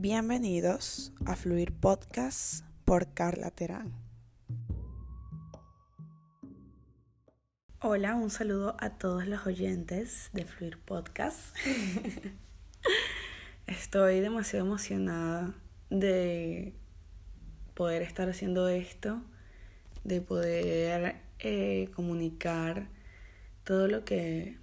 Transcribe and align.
Bienvenidos 0.00 1.12
a 1.26 1.34
Fluir 1.34 1.72
Podcast 1.72 2.64
por 2.84 3.14
Carla 3.14 3.50
Terán. 3.50 3.92
Hola, 7.80 8.14
un 8.14 8.30
saludo 8.30 8.76
a 8.78 8.90
todos 8.90 9.26
los 9.26 9.44
oyentes 9.44 10.30
de 10.32 10.44
Fluir 10.44 10.78
Podcast. 10.78 11.52
Estoy 13.66 14.20
demasiado 14.20 14.64
emocionada 14.64 15.56
de 15.90 16.74
poder 17.74 18.02
estar 18.02 18.28
haciendo 18.28 18.68
esto, 18.68 19.20
de 20.04 20.20
poder 20.20 21.16
eh, 21.40 21.90
comunicar 21.96 22.86
todo 23.64 23.88
lo 23.88 24.04
que 24.04 24.58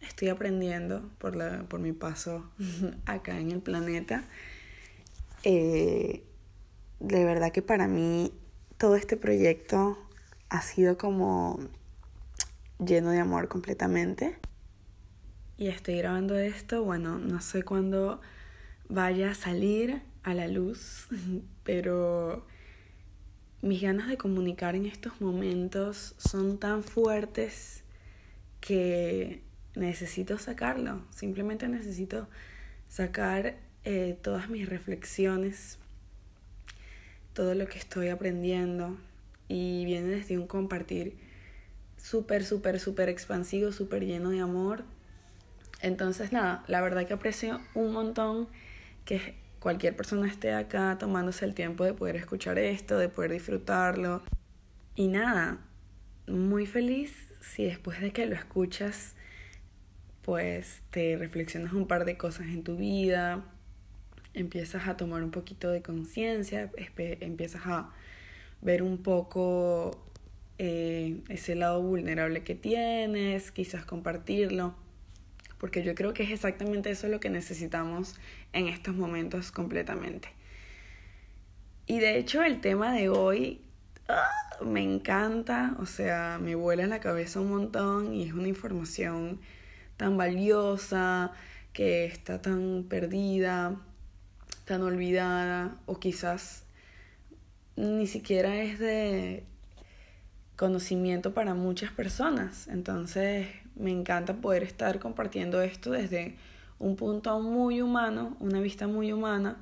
estoy 0.00 0.28
aprendiendo 0.28 1.10
por, 1.18 1.36
la, 1.36 1.64
por 1.64 1.80
mi 1.80 1.92
paso 1.92 2.50
acá 3.06 3.38
en 3.38 3.50
el 3.50 3.60
planeta. 3.60 4.24
Eh, 5.44 6.24
de 7.00 7.24
verdad 7.24 7.52
que 7.52 7.62
para 7.62 7.86
mí 7.88 8.32
todo 8.76 8.96
este 8.96 9.16
proyecto 9.16 9.98
ha 10.48 10.62
sido 10.62 10.98
como 10.98 11.58
lleno 12.78 13.10
de 13.10 13.20
amor 13.20 13.48
completamente. 13.48 14.36
Y 15.56 15.68
estoy 15.68 15.98
grabando 15.98 16.38
esto, 16.38 16.84
bueno, 16.84 17.18
no 17.18 17.40
sé 17.40 17.64
cuándo 17.64 18.20
vaya 18.88 19.32
a 19.32 19.34
salir 19.34 20.02
a 20.22 20.34
la 20.34 20.46
luz, 20.48 21.08
pero 21.64 22.46
mis 23.60 23.82
ganas 23.82 24.08
de 24.08 24.16
comunicar 24.16 24.76
en 24.76 24.86
estos 24.86 25.20
momentos 25.20 26.14
son 26.18 26.58
tan 26.58 26.84
fuertes 26.84 27.82
que 28.60 29.42
necesito 29.74 30.38
sacarlo, 30.38 31.02
simplemente 31.10 31.68
necesito 31.68 32.28
sacar 32.88 33.56
eh, 33.84 34.18
todas 34.22 34.48
mis 34.48 34.68
reflexiones, 34.68 35.78
todo 37.32 37.54
lo 37.54 37.66
que 37.66 37.78
estoy 37.78 38.08
aprendiendo 38.08 38.98
y 39.48 39.84
viene 39.84 40.08
desde 40.08 40.38
un 40.38 40.46
compartir 40.46 41.16
súper, 41.96 42.44
súper, 42.44 42.80
súper 42.80 43.08
expansivo, 43.08 43.72
súper 43.72 44.04
lleno 44.04 44.30
de 44.30 44.40
amor. 44.40 44.84
Entonces 45.80 46.32
nada, 46.32 46.64
la 46.66 46.80
verdad 46.80 47.06
que 47.06 47.14
aprecio 47.14 47.60
un 47.74 47.92
montón 47.92 48.48
que 49.04 49.36
cualquier 49.60 49.96
persona 49.96 50.26
esté 50.26 50.52
acá 50.52 50.96
tomándose 50.98 51.44
el 51.44 51.54
tiempo 51.54 51.84
de 51.84 51.94
poder 51.94 52.16
escuchar 52.16 52.58
esto, 52.58 52.98
de 52.98 53.08
poder 53.08 53.32
disfrutarlo. 53.32 54.22
Y 54.94 55.08
nada, 55.08 55.58
muy 56.26 56.66
feliz 56.66 57.32
si 57.40 57.64
después 57.64 58.00
de 58.00 58.12
que 58.12 58.26
lo 58.26 58.34
escuchas 58.34 59.14
pues 60.28 60.82
te 60.90 61.16
reflexionas 61.16 61.72
un 61.72 61.86
par 61.86 62.04
de 62.04 62.18
cosas 62.18 62.48
en 62.48 62.62
tu 62.62 62.76
vida, 62.76 63.44
empiezas 64.34 64.86
a 64.86 64.94
tomar 64.94 65.22
un 65.22 65.30
poquito 65.30 65.70
de 65.70 65.80
conciencia, 65.80 66.70
empiezas 66.98 67.62
a 67.64 67.88
ver 68.60 68.82
un 68.82 68.98
poco 68.98 70.06
eh, 70.58 71.22
ese 71.30 71.54
lado 71.54 71.80
vulnerable 71.80 72.42
que 72.42 72.54
tienes, 72.54 73.50
quizás 73.52 73.86
compartirlo, 73.86 74.74
porque 75.56 75.82
yo 75.82 75.94
creo 75.94 76.12
que 76.12 76.24
es 76.24 76.30
exactamente 76.30 76.90
eso 76.90 77.08
lo 77.08 77.20
que 77.20 77.30
necesitamos 77.30 78.14
en 78.52 78.68
estos 78.68 78.94
momentos 78.94 79.50
completamente. 79.50 80.28
Y 81.86 82.00
de 82.00 82.18
hecho 82.18 82.42
el 82.42 82.60
tema 82.60 82.92
de 82.92 83.08
hoy 83.08 83.62
¡ah! 84.10 84.28
me 84.62 84.82
encanta, 84.82 85.74
o 85.80 85.86
sea, 85.86 86.38
me 86.38 86.54
vuela 86.54 86.82
en 86.82 86.90
la 86.90 87.00
cabeza 87.00 87.40
un 87.40 87.48
montón 87.48 88.12
y 88.12 88.24
es 88.24 88.34
una 88.34 88.48
información 88.48 89.40
tan 89.98 90.16
valiosa, 90.16 91.32
que 91.74 92.06
está 92.06 92.40
tan 92.40 92.86
perdida, 92.88 93.76
tan 94.64 94.82
olvidada, 94.82 95.76
o 95.84 96.00
quizás 96.00 96.64
ni 97.76 98.06
siquiera 98.06 98.56
es 98.56 98.78
de 98.78 99.44
conocimiento 100.56 101.34
para 101.34 101.54
muchas 101.54 101.92
personas. 101.92 102.66
Entonces 102.68 103.48
me 103.76 103.90
encanta 103.90 104.34
poder 104.34 104.62
estar 104.62 104.98
compartiendo 104.98 105.60
esto 105.60 105.90
desde 105.90 106.36
un 106.78 106.96
punto 106.96 107.40
muy 107.40 107.82
humano, 107.82 108.36
una 108.40 108.60
vista 108.60 108.86
muy 108.86 109.12
humana, 109.12 109.56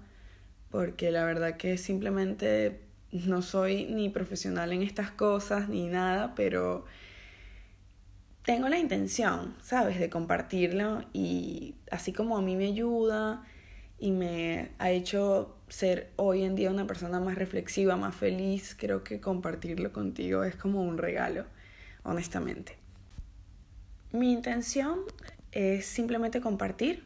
porque 0.71 1.11
la 1.11 1.25
verdad 1.25 1.57
que 1.57 1.77
simplemente 1.77 2.81
no 3.13 3.43
soy 3.43 3.87
ni 3.87 4.09
profesional 4.11 4.73
en 4.73 4.83
estas 4.83 5.11
cosas 5.11 5.69
ni 5.69 5.87
nada, 5.87 6.35
pero 6.35 6.85
tengo 8.47 8.69
la 8.69 8.79
intención, 8.79 9.57
¿sabes?, 9.61 9.99
de 9.99 10.09
compartirlo 10.09 11.03
y 11.13 11.75
así 11.91 12.13
como 12.13 12.39
a 12.39 12.43
mí 12.43 12.55
me 12.57 12.67
ayuda 12.67 13.45
y 13.99 14.13
me 14.13 14.71
ha 14.79 14.91
hecho 14.91 15.57
ser 15.69 16.13
hoy 16.15 16.45
en 16.45 16.55
día 16.55 16.71
una 16.71 16.87
persona 16.87 17.19
más 17.19 17.35
reflexiva, 17.35 17.97
más 17.97 18.15
feliz, 18.15 18.77
creo 18.79 19.03
que 19.03 19.21
compartirlo 19.21 19.93
contigo 19.93 20.45
es 20.45 20.55
como 20.55 20.83
un 20.83 20.97
regalo, 20.97 21.45
honestamente. 22.05 22.77
Mi 24.13 24.33
intención 24.33 25.01
es 25.51 25.85
simplemente 25.87 26.41
compartir 26.41 27.03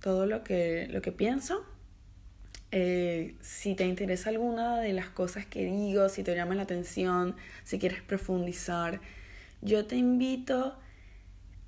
todo 0.00 0.26
lo 0.26 0.42
que, 0.42 0.88
lo 0.90 1.00
que 1.00 1.12
pienso. 1.12 1.64
Eh, 2.72 3.36
si 3.40 3.76
te 3.76 3.86
interesa 3.86 4.30
alguna 4.30 4.80
de 4.80 4.94
las 4.94 5.10
cosas 5.10 5.46
que 5.46 5.64
digo, 5.64 6.08
si 6.08 6.24
te 6.24 6.34
llama 6.34 6.56
la 6.56 6.62
atención, 6.62 7.36
si 7.62 7.78
quieres 7.78 8.02
profundizar, 8.02 9.00
yo 9.62 9.86
te 9.86 9.96
invito 9.96 10.76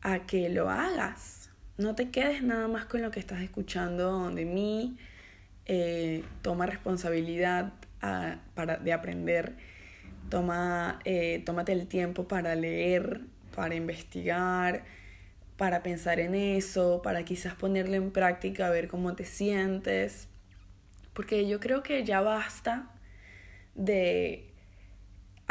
a 0.02 0.26
que 0.26 0.48
lo 0.50 0.68
hagas. 0.68 1.50
No 1.78 1.94
te 1.94 2.10
quedes 2.10 2.42
nada 2.42 2.68
más 2.68 2.84
con 2.84 3.02
lo 3.02 3.10
que 3.10 3.20
estás 3.20 3.40
escuchando 3.40 4.30
de 4.30 4.44
mí. 4.44 4.96
Eh, 5.66 6.24
toma 6.42 6.66
responsabilidad 6.66 7.72
ah, 8.02 8.36
para, 8.54 8.76
de 8.76 8.92
aprender. 8.92 9.56
Toma, 10.28 11.00
eh, 11.04 11.42
tómate 11.46 11.72
el 11.72 11.86
tiempo 11.86 12.28
para 12.28 12.54
leer, 12.54 13.22
para 13.54 13.74
investigar, 13.74 14.84
para 15.56 15.82
pensar 15.82 16.18
en 16.20 16.34
eso, 16.34 17.00
para 17.02 17.24
quizás 17.24 17.54
ponerlo 17.54 17.94
en 17.94 18.10
práctica, 18.10 18.70
ver 18.70 18.88
cómo 18.88 19.14
te 19.14 19.24
sientes. 19.24 20.28
Porque 21.12 21.46
yo 21.48 21.60
creo 21.60 21.82
que 21.82 22.04
ya 22.04 22.20
basta 22.20 22.90
de 23.74 24.53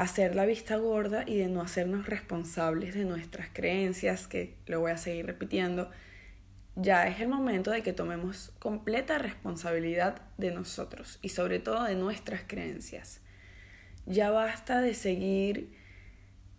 hacer 0.03 0.35
la 0.35 0.45
vista 0.45 0.75
gorda 0.77 1.23
y 1.25 1.37
de 1.37 1.47
no 1.47 1.61
hacernos 1.61 2.07
responsables 2.07 2.93
de 2.93 3.05
nuestras 3.05 3.47
creencias, 3.51 4.27
que 4.27 4.55
lo 4.67 4.79
voy 4.79 4.91
a 4.91 4.97
seguir 4.97 5.25
repitiendo, 5.25 5.89
ya 6.75 7.07
es 7.07 7.21
el 7.21 7.27
momento 7.27 7.71
de 7.71 7.83
que 7.83 7.93
tomemos 7.93 8.51
completa 8.59 9.17
responsabilidad 9.17 10.21
de 10.37 10.51
nosotros 10.51 11.19
y 11.21 11.29
sobre 11.29 11.59
todo 11.59 11.83
de 11.83 11.95
nuestras 11.95 12.41
creencias. 12.45 13.21
Ya 14.05 14.31
basta 14.31 14.81
de 14.81 14.93
seguir 14.93 15.69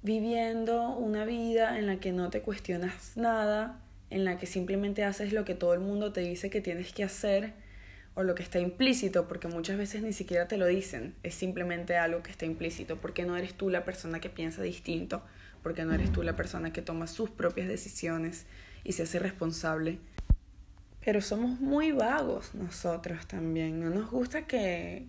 viviendo 0.03 0.91
una 0.91 1.25
vida 1.25 1.79
en 1.79 1.87
la 1.87 1.97
que 1.97 2.13
no 2.13 2.31
te 2.31 2.43
cuestionas 2.43 3.17
nada, 3.17 3.81
en 4.11 4.25
la 4.25 4.39
que 4.39 4.47
simplemente 4.47 5.05
haces 5.05 5.33
lo 5.33 5.45
que 5.45 5.55
todo 5.55 5.75
el 5.75 5.81
mundo 5.81 6.13
te 6.13 6.21
dice 6.21 6.51
que 6.51 6.61
tienes 6.61 6.93
que 6.93 7.05
hacer 7.05 7.53
o 8.15 8.23
lo 8.23 8.35
que 8.35 8.43
está 8.43 8.61
implícito, 8.61 9.27
porque 9.27 9.49
muchas 9.49 9.77
veces 9.77 10.03
ni 10.03 10.13
siquiera 10.13 10.47
te 10.47 10.57
lo 10.57 10.67
dicen, 10.67 11.15
es 11.23 11.35
simplemente 11.35 11.97
algo 11.97 12.23
que 12.23 12.31
está 12.31 12.47
implícito, 12.47 12.97
porque 13.01 13.25
no 13.25 13.37
eres 13.37 13.55
tú 13.55 13.71
la 13.71 13.85
persona 13.85 14.21
que 14.21 14.31
piensa 14.31 14.63
distinto, 14.63 15.23
porque 15.63 15.85
no 15.85 15.95
eres 15.95 16.13
tú 16.13 16.23
la 16.23 16.37
persona 16.37 16.73
que 16.73 16.83
toma 16.83 17.07
sus 17.07 17.31
propias 17.31 17.67
decisiones 17.67 18.47
y 18.85 18.93
se 18.93 19.03
hace 19.03 19.19
responsable. 19.19 19.99
Pero 21.05 21.21
somos 21.21 21.61
muy 21.61 21.93
vagos 21.93 22.55
nosotros 22.55 23.27
también, 23.27 23.81
no 23.81 23.91
nos 23.91 24.11
gusta 24.11 24.47
que 24.47 25.07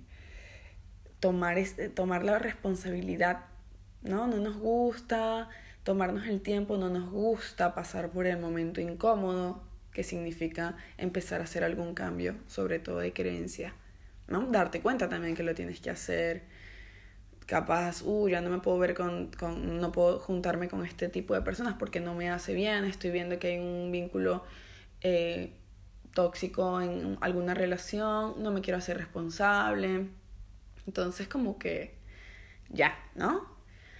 tomar, 1.19 1.57
tomar 1.93 2.23
la 2.23 2.39
responsabilidad, 2.39 3.45
¿no? 4.01 4.27
No 4.27 4.37
nos 4.37 4.57
gusta 4.57 5.49
tomarnos 5.83 6.25
el 6.27 6.41
tiempo, 6.41 6.77
no 6.77 6.89
nos 6.89 7.11
gusta 7.11 7.75
pasar 7.75 8.09
por 8.09 8.25
el 8.25 8.39
momento 8.39 8.81
incómodo, 8.81 9.61
que 9.95 10.03
significa 10.03 10.75
empezar 10.97 11.39
a 11.39 11.45
hacer 11.45 11.63
algún 11.63 11.95
cambio, 11.95 12.35
sobre 12.47 12.79
todo 12.79 12.99
de 12.99 13.13
creencia, 13.13 13.73
¿no? 14.27 14.45
Darte 14.47 14.81
cuenta 14.81 15.07
también 15.07 15.35
que 15.35 15.43
lo 15.43 15.55
tienes 15.55 15.79
que 15.79 15.89
hacer. 15.89 16.43
Capaz, 17.45 18.01
uh, 18.01 18.27
ya 18.27 18.41
no 18.41 18.49
me 18.49 18.59
puedo 18.59 18.77
ver 18.77 18.93
con, 18.93 19.31
con, 19.39 19.79
no 19.79 19.93
puedo 19.93 20.19
juntarme 20.19 20.67
con 20.67 20.85
este 20.85 21.07
tipo 21.07 21.33
de 21.33 21.41
personas 21.41 21.75
porque 21.79 22.01
no 22.01 22.13
me 22.13 22.29
hace 22.29 22.53
bien, 22.53 22.83
estoy 22.83 23.11
viendo 23.11 23.39
que 23.39 23.53
hay 23.53 23.59
un 23.59 23.89
vínculo 23.89 24.43
eh, 24.99 25.53
tóxico 26.13 26.81
en 26.81 27.17
alguna 27.21 27.53
relación, 27.53 28.43
no 28.43 28.51
me 28.51 28.59
quiero 28.59 28.79
hacer 28.79 28.97
responsable. 28.97 30.07
Entonces, 30.87 31.29
como 31.29 31.57
que 31.57 31.95
ya, 32.67 32.99
¿no? 33.15 33.47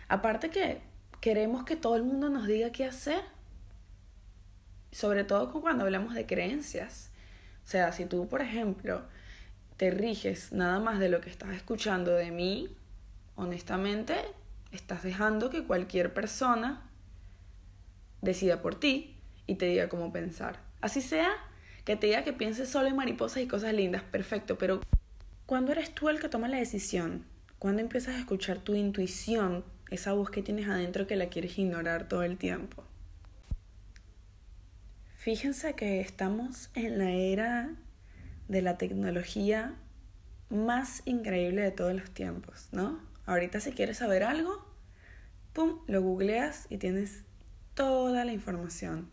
Aparte 0.09 0.49
que 0.49 0.81
queremos 1.21 1.63
que 1.63 1.77
todo 1.77 1.95
el 1.95 2.03
mundo 2.03 2.27
nos 2.27 2.47
diga 2.47 2.71
qué 2.73 2.83
hacer 2.83 3.23
sobre 4.95 5.25
todo 5.25 5.51
cuando 5.51 5.83
hablamos 5.83 6.13
de 6.13 6.25
creencias. 6.25 7.09
O 7.65 7.67
sea, 7.67 7.91
si 7.91 8.05
tú, 8.05 8.29
por 8.29 8.41
ejemplo, 8.41 9.01
te 9.75 9.91
riges 9.91 10.53
nada 10.53 10.79
más 10.79 10.99
de 10.99 11.09
lo 11.09 11.19
que 11.19 11.29
estás 11.29 11.53
escuchando 11.53 12.13
de 12.13 12.31
mí, 12.31 12.73
honestamente, 13.35 14.15
estás 14.71 15.03
dejando 15.03 15.49
que 15.49 15.65
cualquier 15.65 16.13
persona 16.13 16.89
decida 18.21 18.61
por 18.61 18.75
ti 18.75 19.17
y 19.47 19.55
te 19.55 19.65
diga 19.65 19.89
cómo 19.89 20.13
pensar. 20.13 20.61
Así 20.79 21.01
sea 21.01 21.33
que 21.83 21.97
te 21.97 22.07
diga 22.07 22.23
que 22.23 22.31
pienses 22.31 22.69
solo 22.69 22.87
en 22.87 22.95
mariposas 22.95 23.43
y 23.43 23.47
cosas 23.47 23.73
lindas, 23.73 24.01
perfecto, 24.01 24.57
pero 24.57 24.79
¿cuándo 25.45 25.73
eres 25.73 25.93
tú 25.93 26.07
el 26.07 26.21
que 26.21 26.29
toma 26.29 26.47
la 26.47 26.57
decisión? 26.57 27.25
¿Cuándo 27.59 27.81
empiezas 27.81 28.15
a 28.15 28.19
escuchar 28.19 28.59
tu 28.59 28.75
intuición, 28.75 29.65
esa 29.91 30.13
voz 30.13 30.29
que 30.29 30.41
tienes 30.41 30.69
adentro 30.69 31.05
que 31.05 31.17
la 31.17 31.27
quieres 31.27 31.59
ignorar 31.59 32.07
todo 32.07 32.23
el 32.23 32.37
tiempo? 32.37 32.85
Fíjense 35.25 35.73
que 35.73 36.01
estamos 36.01 36.69
en 36.75 36.99
la 36.99 37.09
era 37.09 37.73
de 38.47 38.61
la 38.61 38.77
tecnología 38.77 39.73
más 40.51 41.01
increíble 41.05 41.63
de 41.63 41.71
todos 41.71 41.95
los 41.95 42.11
tiempos, 42.11 42.69
¿no? 42.71 42.99
Ahorita 43.25 43.59
si 43.59 43.71
quieres 43.71 43.97
saber 43.97 44.21
algo, 44.21 44.63
pum, 45.51 45.79
lo 45.87 46.03
googleas 46.03 46.67
y 46.69 46.77
tienes 46.77 47.23
toda 47.73 48.23
la 48.23 48.33
información. 48.33 49.09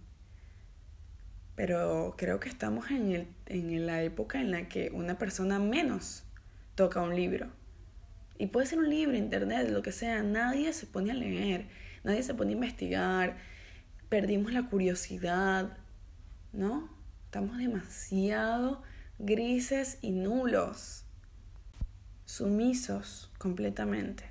Pero 1.55 2.15
creo 2.19 2.41
que 2.41 2.51
estamos 2.51 2.91
en, 2.91 3.13
el, 3.13 3.29
en 3.47 3.87
la 3.87 4.03
época 4.03 4.39
en 4.39 4.51
la 4.51 4.69
que 4.69 4.91
una 4.93 5.17
persona 5.17 5.59
menos 5.61 6.25
toca 6.75 7.01
un 7.01 7.17
libro. 7.17 7.47
Y 8.37 8.49
puede 8.49 8.67
ser 8.67 8.81
un 8.81 8.91
libro, 8.91 9.17
internet, 9.17 9.71
lo 9.71 9.81
que 9.81 9.93
sea. 9.93 10.23
Nadie 10.23 10.75
se 10.75 10.85
pone 10.85 11.11
a 11.11 11.15
leer, 11.15 11.69
nadie 12.05 12.23
se 12.23 12.35
pone 12.35 12.51
a 12.51 12.57
investigar. 12.57 13.39
Perdimos 14.11 14.53
la 14.53 14.69
curiosidad, 14.69 15.79
¿no? 16.53 16.89
Estamos 17.25 17.59
demasiado 17.59 18.83
grises 19.19 19.99
y 20.03 20.13
nulos, 20.13 21.05
sumisos 22.25 23.31
completamente. 23.39 24.25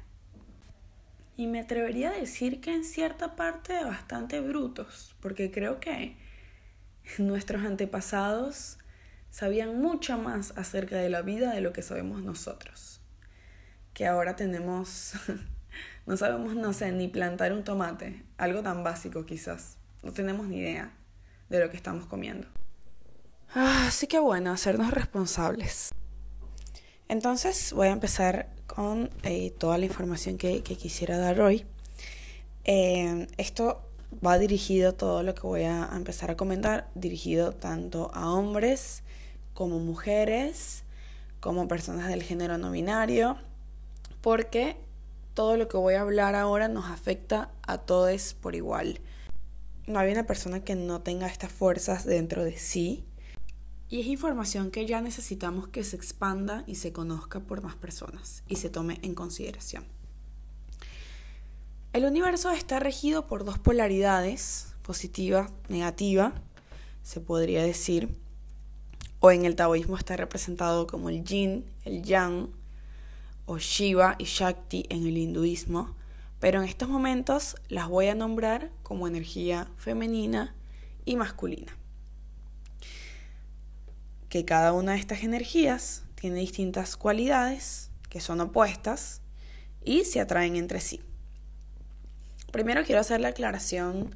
Y 1.38 1.47
me 1.47 1.59
atrevería 1.59 2.09
a 2.09 2.18
decir 2.18 2.62
que 2.62 2.73
en 2.73 2.83
cierta 2.83 3.35
parte 3.35 3.83
bastante 3.83 4.39
brutos, 4.39 5.15
porque 5.19 5.50
creo 5.50 5.79
que 5.79 6.15
nuestros 7.18 7.63
antepasados 7.63 8.77
sabían 9.31 9.79
mucho 9.79 10.18
más 10.18 10.56
acerca 10.57 10.97
de 10.97 11.09
la 11.09 11.21
vida 11.21 11.53
de 11.53 11.62
lo 11.62 11.73
que 11.73 11.81
sabemos 11.81 12.21
nosotros. 12.21 13.01
Que 13.94 14.06
ahora 14.06 14.35
tenemos, 14.35 15.13
no 16.06 16.18
sabemos, 16.18 16.56
no 16.56 16.73
sé, 16.73 16.91
ni 16.91 17.07
plantar 17.07 17.53
un 17.53 17.63
tomate, 17.63 18.23
algo 18.38 18.62
tan 18.62 18.83
básico 18.83 19.25
quizás. 19.25 19.77
No 20.03 20.12
tenemos 20.12 20.47
ni 20.47 20.57
idea 20.57 20.91
de 21.51 21.59
lo 21.59 21.69
que 21.69 21.75
estamos 21.77 22.06
comiendo. 22.06 22.48
Ah, 23.53 23.86
así 23.88 24.07
que 24.07 24.19
bueno, 24.19 24.51
hacernos 24.51 24.92
responsables. 24.92 25.92
Entonces 27.09 27.74
voy 27.74 27.89
a 27.89 27.92
empezar 27.92 28.48
con 28.68 29.09
eh, 29.24 29.51
toda 29.59 29.77
la 29.77 29.86
información 29.86 30.38
que, 30.38 30.63
quisiera 30.63 31.18
dar 31.18 31.42
hoy. 31.42 31.65
Eh, 32.63 33.27
esto 33.38 33.81
va 34.25 34.38
dirigido, 34.38 34.94
todo 34.94 35.24
lo 35.24 35.36
que 35.36 35.42
voy 35.42 35.63
a 35.63 35.89
empezar 35.94 36.31
a 36.31 36.38
comentar, 36.38 36.89
dirigido 36.95 37.51
tanto 37.51 38.12
a 38.13 38.31
hombres 38.31 39.04
como 39.54 39.80
mujeres, 39.80 40.83
como 41.42 41.68
personas 41.68 42.07
del 42.07 42.24
género 42.24 42.57
no 42.57 42.71
binario, 42.71 43.38
porque 44.21 44.77
todo 45.33 45.57
lo 45.57 45.68
que 45.68 45.75
voy 45.75 45.95
a 45.95 46.01
hablar 46.01 46.36
ahora 46.36 46.69
nos 46.69 46.89
afecta 46.89 47.50
a 47.63 47.77
todos 47.80 48.36
por 48.36 48.56
igual 48.56 49.01
no 49.91 49.99
hay 49.99 50.11
una 50.11 50.25
persona 50.25 50.63
que 50.63 50.75
no 50.75 51.01
tenga 51.01 51.27
estas 51.27 51.51
fuerzas 51.51 52.05
dentro 52.05 52.43
de 52.43 52.57
sí. 52.57 53.03
Y 53.89 53.99
es 53.99 54.07
información 54.07 54.71
que 54.71 54.85
ya 54.85 55.01
necesitamos 55.01 55.67
que 55.67 55.83
se 55.83 55.97
expanda 55.97 56.63
y 56.65 56.75
se 56.75 56.93
conozca 56.93 57.41
por 57.41 57.61
más 57.61 57.75
personas 57.75 58.43
y 58.47 58.55
se 58.55 58.69
tome 58.69 58.99
en 59.01 59.13
consideración. 59.15 59.83
El 61.93 62.05
universo 62.05 62.51
está 62.51 62.79
regido 62.79 63.27
por 63.27 63.43
dos 63.43 63.59
polaridades, 63.59 64.73
positiva, 64.81 65.49
negativa, 65.67 66.33
se 67.03 67.19
podría 67.19 67.63
decir, 67.63 68.17
o 69.19 69.29
en 69.29 69.44
el 69.44 69.55
taoísmo 69.55 69.97
está 69.97 70.15
representado 70.15 70.87
como 70.87 71.09
el 71.09 71.25
yin, 71.25 71.65
el 71.83 72.01
yang, 72.01 72.49
o 73.45 73.57
Shiva 73.57 74.15
y 74.17 74.23
Shakti 74.23 74.85
en 74.89 75.05
el 75.05 75.17
hinduismo, 75.17 75.95
pero 76.41 76.59
en 76.59 76.67
estos 76.67 76.89
momentos 76.89 77.55
las 77.69 77.88
voy 77.88 78.07
a 78.07 78.15
nombrar 78.15 78.71
como 78.81 79.07
energía 79.07 79.69
femenina 79.77 80.55
y 81.05 81.15
masculina. 81.15 81.77
Que 84.27 84.43
cada 84.43 84.73
una 84.73 84.93
de 84.93 84.97
estas 84.97 85.23
energías 85.23 86.03
tiene 86.15 86.39
distintas 86.39 86.97
cualidades 86.97 87.91
que 88.09 88.19
son 88.21 88.41
opuestas 88.41 89.21
y 89.85 90.03
se 90.03 90.19
atraen 90.19 90.55
entre 90.55 90.81
sí. 90.81 91.01
Primero 92.51 92.83
quiero 92.85 93.01
hacer 93.01 93.21
la 93.21 93.29
aclaración 93.29 94.15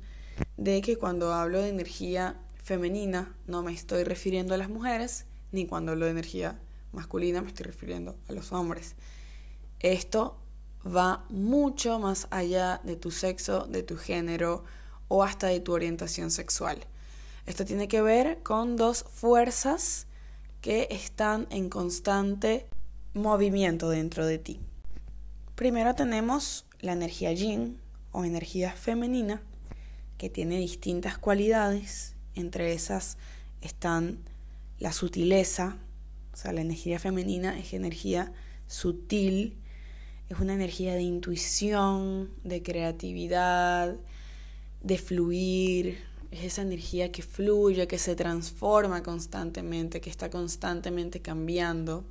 de 0.57 0.81
que 0.81 0.97
cuando 0.97 1.31
hablo 1.31 1.61
de 1.61 1.69
energía 1.69 2.41
femenina 2.63 3.35
no 3.45 3.61
me 3.61 3.71
estoy 3.71 4.03
refiriendo 4.03 4.55
a 4.55 4.57
las 4.57 4.69
mujeres, 4.69 5.27
ni 5.51 5.67
cuando 5.67 5.91
hablo 5.91 6.05
de 6.05 6.11
energía 6.11 6.59
masculina 6.91 7.43
me 7.43 7.49
estoy 7.49 7.67
refiriendo 7.67 8.17
a 8.27 8.33
los 8.33 8.51
hombres. 8.51 8.95
Esto 9.79 10.41
va 10.85 11.25
mucho 11.29 11.99
más 11.99 12.27
allá 12.29 12.81
de 12.83 12.95
tu 12.95 13.11
sexo, 13.11 13.65
de 13.67 13.83
tu 13.83 13.97
género 13.97 14.63
o 15.07 15.23
hasta 15.23 15.47
de 15.47 15.59
tu 15.59 15.73
orientación 15.73 16.31
sexual. 16.31 16.79
Esto 17.45 17.65
tiene 17.65 17.87
que 17.87 18.01
ver 18.01 18.41
con 18.43 18.75
dos 18.75 19.03
fuerzas 19.03 20.07
que 20.61 20.87
están 20.91 21.47
en 21.49 21.69
constante 21.69 22.67
movimiento 23.13 23.89
dentro 23.89 24.25
de 24.25 24.39
ti. 24.39 24.59
Primero 25.55 25.95
tenemos 25.95 26.65
la 26.79 26.93
energía 26.93 27.31
yin 27.33 27.79
o 28.11 28.25
energía 28.25 28.71
femenina, 28.71 29.41
que 30.17 30.29
tiene 30.29 30.57
distintas 30.57 31.17
cualidades. 31.17 32.15
Entre 32.33 32.73
esas 32.73 33.17
están 33.61 34.19
la 34.79 34.91
sutileza, 34.91 35.77
o 36.33 36.37
sea, 36.37 36.51
la 36.51 36.61
energía 36.61 36.99
femenina 36.99 37.57
es 37.57 37.73
energía 37.73 38.33
sutil, 38.67 39.57
es 40.29 40.39
una 40.39 40.53
energía 40.53 40.95
de 40.95 41.03
intuición, 41.03 42.31
de 42.43 42.63
creatividad, 42.63 43.95
de 44.81 44.97
fluir. 44.97 45.99
Es 46.31 46.43
esa 46.43 46.63
energía 46.63 47.11
que 47.11 47.21
fluye, 47.21 47.87
que 47.87 47.99
se 47.99 48.15
transforma 48.15 49.03
constantemente, 49.03 50.01
que 50.01 50.09
está 50.09 50.29
constantemente 50.29 51.21
cambiando. 51.21 52.03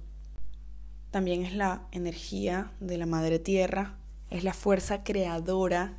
También 1.10 1.44
es 1.44 1.54
la 1.54 1.86
energía 1.92 2.72
de 2.80 2.98
la 2.98 3.06
madre 3.06 3.38
tierra, 3.38 3.96
es 4.30 4.44
la 4.44 4.54
fuerza 4.54 5.02
creadora 5.02 5.98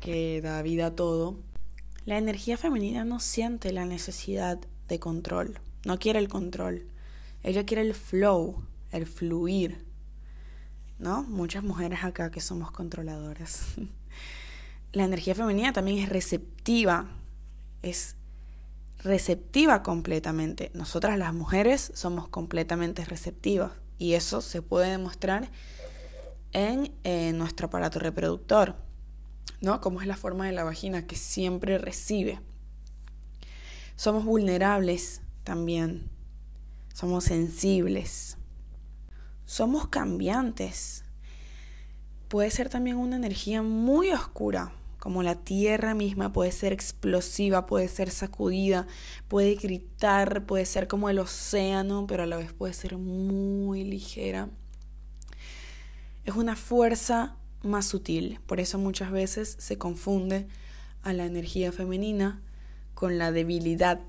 que 0.00 0.40
da 0.42 0.60
vida 0.62 0.86
a 0.86 0.94
todo. 0.96 1.38
La 2.04 2.18
energía 2.18 2.56
femenina 2.56 3.04
no 3.04 3.20
siente 3.20 3.72
la 3.72 3.84
necesidad 3.84 4.58
de 4.88 4.98
control, 4.98 5.60
no 5.84 5.98
quiere 5.98 6.18
el 6.18 6.28
control. 6.28 6.86
Ella 7.44 7.64
quiere 7.64 7.82
el 7.82 7.94
flow, 7.94 8.62
el 8.90 9.06
fluir, 9.06 9.84
¿no? 11.02 11.24
Muchas 11.24 11.64
mujeres 11.64 12.04
acá 12.04 12.30
que 12.30 12.40
somos 12.40 12.70
controladoras. 12.70 13.74
La 14.92 15.04
energía 15.04 15.34
femenina 15.34 15.72
también 15.72 15.98
es 15.98 16.08
receptiva, 16.08 17.08
es 17.82 18.14
receptiva 19.02 19.82
completamente. 19.82 20.70
Nosotras 20.74 21.18
las 21.18 21.34
mujeres 21.34 21.90
somos 21.94 22.28
completamente 22.28 23.04
receptivas 23.04 23.72
y 23.98 24.12
eso 24.12 24.40
se 24.40 24.62
puede 24.62 24.90
demostrar 24.90 25.50
en 26.52 26.92
eh, 27.04 27.32
nuestro 27.32 27.66
aparato 27.66 27.98
reproductor, 27.98 28.76
¿no? 29.60 29.80
Como 29.80 30.02
es 30.02 30.06
la 30.06 30.16
forma 30.16 30.46
de 30.46 30.52
la 30.52 30.62
vagina 30.62 31.06
que 31.06 31.16
siempre 31.16 31.78
recibe. 31.78 32.38
Somos 33.96 34.24
vulnerables 34.24 35.22
también, 35.42 36.10
somos 36.92 37.24
sensibles. 37.24 38.36
Somos 39.52 39.86
cambiantes. 39.88 41.04
Puede 42.28 42.50
ser 42.50 42.70
también 42.70 42.96
una 42.96 43.16
energía 43.16 43.60
muy 43.60 44.08
oscura, 44.08 44.72
como 44.98 45.22
la 45.22 45.34
tierra 45.34 45.92
misma, 45.92 46.32
puede 46.32 46.52
ser 46.52 46.72
explosiva, 46.72 47.66
puede 47.66 47.88
ser 47.88 48.10
sacudida, 48.10 48.86
puede 49.28 49.56
gritar, 49.56 50.46
puede 50.46 50.64
ser 50.64 50.88
como 50.88 51.10
el 51.10 51.18
océano, 51.18 52.06
pero 52.06 52.22
a 52.22 52.26
la 52.26 52.38
vez 52.38 52.54
puede 52.54 52.72
ser 52.72 52.96
muy 52.96 53.84
ligera. 53.84 54.48
Es 56.24 56.34
una 56.34 56.56
fuerza 56.56 57.36
más 57.62 57.84
sutil, 57.84 58.40
por 58.46 58.58
eso 58.58 58.78
muchas 58.78 59.10
veces 59.10 59.54
se 59.58 59.76
confunde 59.76 60.48
a 61.02 61.12
la 61.12 61.26
energía 61.26 61.72
femenina 61.72 62.40
con 62.94 63.18
la 63.18 63.32
debilidad 63.32 64.00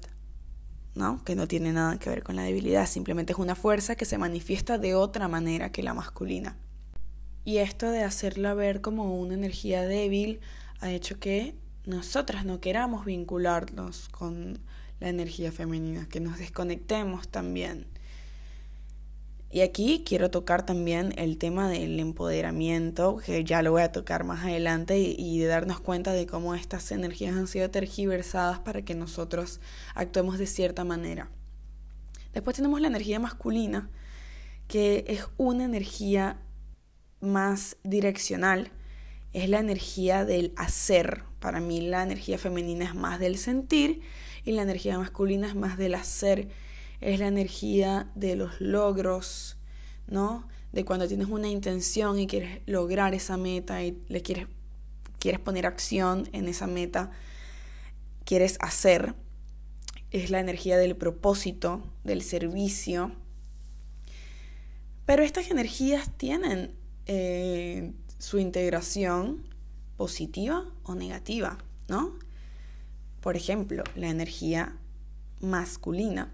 ¿no? 0.95 1.23
Que 1.23 1.35
no 1.35 1.47
tiene 1.47 1.73
nada 1.73 1.97
que 1.97 2.09
ver 2.09 2.23
con 2.23 2.35
la 2.35 2.43
debilidad, 2.43 2.88
simplemente 2.88 3.33
es 3.33 3.39
una 3.39 3.55
fuerza 3.55 3.95
que 3.95 4.05
se 4.05 4.17
manifiesta 4.17 4.77
de 4.77 4.95
otra 4.95 5.27
manera 5.27 5.71
que 5.71 5.83
la 5.83 5.93
masculina. 5.93 6.57
Y 7.45 7.57
esto 7.57 7.91
de 7.91 8.03
hacerla 8.03 8.53
ver 8.53 8.81
como 8.81 9.19
una 9.19 9.33
energía 9.33 9.81
débil 9.83 10.39
ha 10.79 10.91
hecho 10.91 11.19
que 11.19 11.55
nosotras 11.85 12.45
no 12.45 12.62
queramos 12.62 13.05
vincularnos 13.05 14.07
con 14.09 14.59
la 15.00 15.09
energía 15.09 15.51
femenina, 15.51 16.07
que 16.07 16.21
nos 16.21 16.39
desconectemos 16.39 17.27
también. 17.27 17.88
Y 19.53 19.62
aquí 19.62 20.01
quiero 20.03 20.31
tocar 20.31 20.65
también 20.65 21.13
el 21.15 21.38
tema 21.38 21.69
del 21.69 22.00
empoderamiento, 22.00 23.17
que 23.17 23.43
ya 23.43 23.62
lo 23.62 23.69
voy 23.69 23.83
a 23.83 23.91
tocar 23.91 24.24
más 24.24 24.43
adelante, 24.43 24.98
y, 24.98 25.38
de 25.38 25.45
darnos 25.45 25.79
cuenta 25.79 26.12
de 26.12 26.25
cómo 26.25 26.55
estas 26.55 26.91
energías 26.91 27.36
han 27.36 27.45
sido 27.45 27.69
tergiversadas 27.69 28.57
para 28.57 28.81
que 28.81 28.95
nosotros 28.95 29.60
actuemos 29.93 30.39
de 30.39 30.48
cierta 30.48 30.83
manera. 30.86 31.29
Después 32.33 32.55
tenemos 32.55 32.81
la 32.81 32.88
energía 32.88 33.19
masculina, 33.19 33.91
que 34.67 35.05
es 35.07 35.27
una 35.38 35.65
energía 35.65 36.39
más 37.22 37.77
direccional, 37.83 38.72
es 39.33 39.50
la 39.50 39.60
energía 39.60 40.25
del 40.25 40.51
hacer. 40.55 41.25
Para 41.39 41.60
mí 41.60 41.79
la 41.79 42.01
energía 42.01 42.39
femenina 42.39 42.86
es 42.86 42.95
más 42.95 43.19
del 43.19 43.38
sentir 43.38 44.01
y 44.45 44.53
la 44.53 44.63
energía 44.63 44.98
masculina 44.98 45.45
es 45.45 45.53
más 45.53 45.77
del 45.77 45.93
hacer 45.93 46.48
es 47.03 47.19
la 47.19 47.27
energía 47.27 48.10
de 48.15 48.36
los 48.36 48.60
logros, 48.62 49.57
¿no? 50.07 50.48
De 50.72 50.86
cuando 50.86 51.07
tienes 51.07 51.27
una 51.27 51.50
intención 51.50 52.17
y 52.17 52.27
quieres 52.27 52.62
lograr 52.65 53.13
esa 53.13 53.38
meta 53.38 53.83
y 53.83 54.01
le 54.07 54.22
quieres, 54.22 54.48
quieres 55.19 55.39
poner 55.39 55.65
acción 55.65 56.29
en 56.31 56.48
esa 56.48 56.65
meta, 56.65 57.12
quieres 58.25 58.57
hacer. 58.62 59.15
Es 60.12 60.29
la 60.29 60.39
energía 60.39 60.77
del 60.77 60.95
propósito, 60.95 61.83
del 62.03 62.22
servicio. 62.22 63.12
Pero 65.05 65.24
estas 65.24 65.51
energías 65.51 66.10
tienen 66.17 66.74
eh, 67.05 67.91
su 68.17 68.39
integración 68.39 69.43
positiva 69.98 70.65
o 70.83 70.95
negativa, 70.95 71.57
¿no? 71.89 72.17
Por 73.19 73.36
ejemplo, 73.36 73.83
la 73.95 74.10
energía 74.10 74.77
masculina 75.41 76.31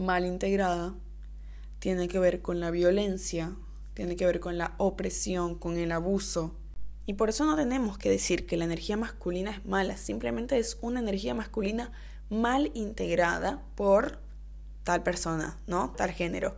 mal 0.00 0.24
integrada 0.24 0.94
tiene 1.78 2.08
que 2.08 2.18
ver 2.18 2.42
con 2.42 2.58
la 2.58 2.70
violencia, 2.70 3.54
tiene 3.94 4.16
que 4.16 4.26
ver 4.26 4.40
con 4.40 4.58
la 4.58 4.74
opresión, 4.78 5.56
con 5.56 5.78
el 5.78 5.92
abuso. 5.92 6.56
Y 7.06 7.14
por 7.14 7.28
eso 7.28 7.44
no 7.44 7.56
tenemos 7.56 7.98
que 7.98 8.10
decir 8.10 8.46
que 8.46 8.56
la 8.56 8.64
energía 8.64 8.96
masculina 8.96 9.50
es 9.50 9.64
mala, 9.64 9.96
simplemente 9.96 10.58
es 10.58 10.78
una 10.80 11.00
energía 11.00 11.34
masculina 11.34 11.92
mal 12.28 12.70
integrada 12.74 13.62
por 13.74 14.20
tal 14.84 15.02
persona, 15.02 15.58
¿no? 15.66 15.92
Tal 15.96 16.10
género. 16.10 16.56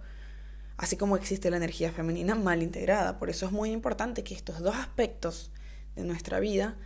Así 0.76 0.96
como 0.96 1.16
existe 1.16 1.50
la 1.50 1.56
energía 1.56 1.92
femenina 1.92 2.34
mal 2.34 2.62
integrada. 2.62 3.18
Por 3.18 3.30
eso 3.30 3.46
es 3.46 3.52
muy 3.52 3.70
importante 3.70 4.24
que 4.24 4.34
estos 4.34 4.60
dos 4.60 4.76
aspectos 4.76 5.50
de 5.94 6.04
nuestra 6.04 6.40
vida 6.40 6.76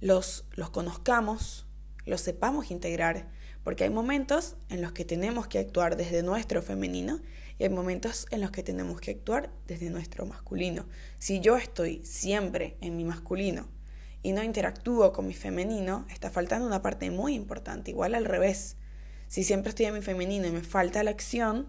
los, 0.00 0.44
los 0.54 0.70
conozcamos, 0.70 1.66
los 2.04 2.20
sepamos 2.20 2.70
integrar 2.70 3.28
porque 3.64 3.84
hay 3.84 3.90
momentos 3.90 4.56
en 4.68 4.82
los 4.82 4.92
que 4.92 5.04
tenemos 5.04 5.48
que 5.48 5.58
actuar 5.58 5.96
desde 5.96 6.22
nuestro 6.22 6.62
femenino 6.62 7.20
y 7.58 7.64
hay 7.64 7.70
momentos 7.70 8.26
en 8.30 8.42
los 8.42 8.50
que 8.50 8.62
tenemos 8.62 9.00
que 9.00 9.12
actuar 9.12 9.50
desde 9.66 9.90
nuestro 9.90 10.26
masculino. 10.26 10.86
Si 11.18 11.40
yo 11.40 11.56
estoy 11.56 12.04
siempre 12.04 12.76
en 12.82 12.96
mi 12.96 13.04
masculino 13.04 13.66
y 14.22 14.32
no 14.32 14.42
interactúo 14.42 15.12
con 15.12 15.26
mi 15.26 15.34
femenino, 15.34 16.06
está 16.12 16.30
faltando 16.30 16.66
una 16.66 16.82
parte 16.82 17.10
muy 17.10 17.34
importante, 17.34 17.90
igual 17.90 18.14
al 18.14 18.26
revés. 18.26 18.76
Si 19.28 19.44
siempre 19.44 19.70
estoy 19.70 19.86
en 19.86 19.94
mi 19.94 20.02
femenino 20.02 20.46
y 20.46 20.50
me 20.50 20.62
falta 20.62 21.02
la 21.02 21.10
acción, 21.10 21.66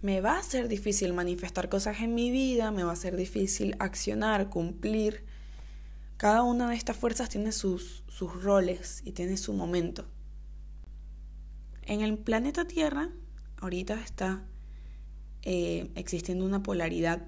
me 0.00 0.20
va 0.20 0.38
a 0.38 0.42
ser 0.42 0.68
difícil 0.68 1.12
manifestar 1.12 1.68
cosas 1.68 2.00
en 2.00 2.14
mi 2.14 2.30
vida, 2.30 2.70
me 2.70 2.84
va 2.84 2.92
a 2.92 2.96
ser 2.96 3.16
difícil 3.16 3.76
accionar, 3.80 4.48
cumplir. 4.48 5.24
Cada 6.16 6.42
una 6.42 6.70
de 6.70 6.76
estas 6.76 6.96
fuerzas 6.96 7.28
tiene 7.28 7.52
sus, 7.52 8.04
sus 8.08 8.42
roles 8.42 9.02
y 9.04 9.12
tiene 9.12 9.36
su 9.36 9.52
momento. 9.52 10.06
En 11.88 12.02
el 12.02 12.18
planeta 12.18 12.66
Tierra, 12.66 13.08
ahorita 13.56 13.98
está 14.02 14.44
eh, 15.40 15.90
existiendo 15.94 16.44
una 16.44 16.62
polaridad 16.62 17.22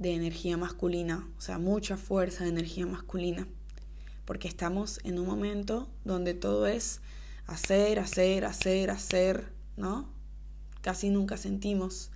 de 0.00 0.14
energía 0.14 0.56
masculina, 0.56 1.28
o 1.38 1.40
sea, 1.40 1.60
mucha 1.60 1.96
fuerza 1.96 2.42
de 2.42 2.50
energía 2.50 2.86
masculina, 2.86 3.46
porque 4.24 4.48
estamos 4.48 4.98
en 5.04 5.20
un 5.20 5.26
momento 5.28 5.88
donde 6.04 6.34
todo 6.34 6.66
es 6.66 7.02
hacer, 7.46 8.00
hacer, 8.00 8.44
hacer, 8.44 8.90
hacer, 8.90 9.52
¿no? 9.76 10.12
Casi 10.80 11.08
nunca 11.10 11.36
sentimos. 11.36 12.10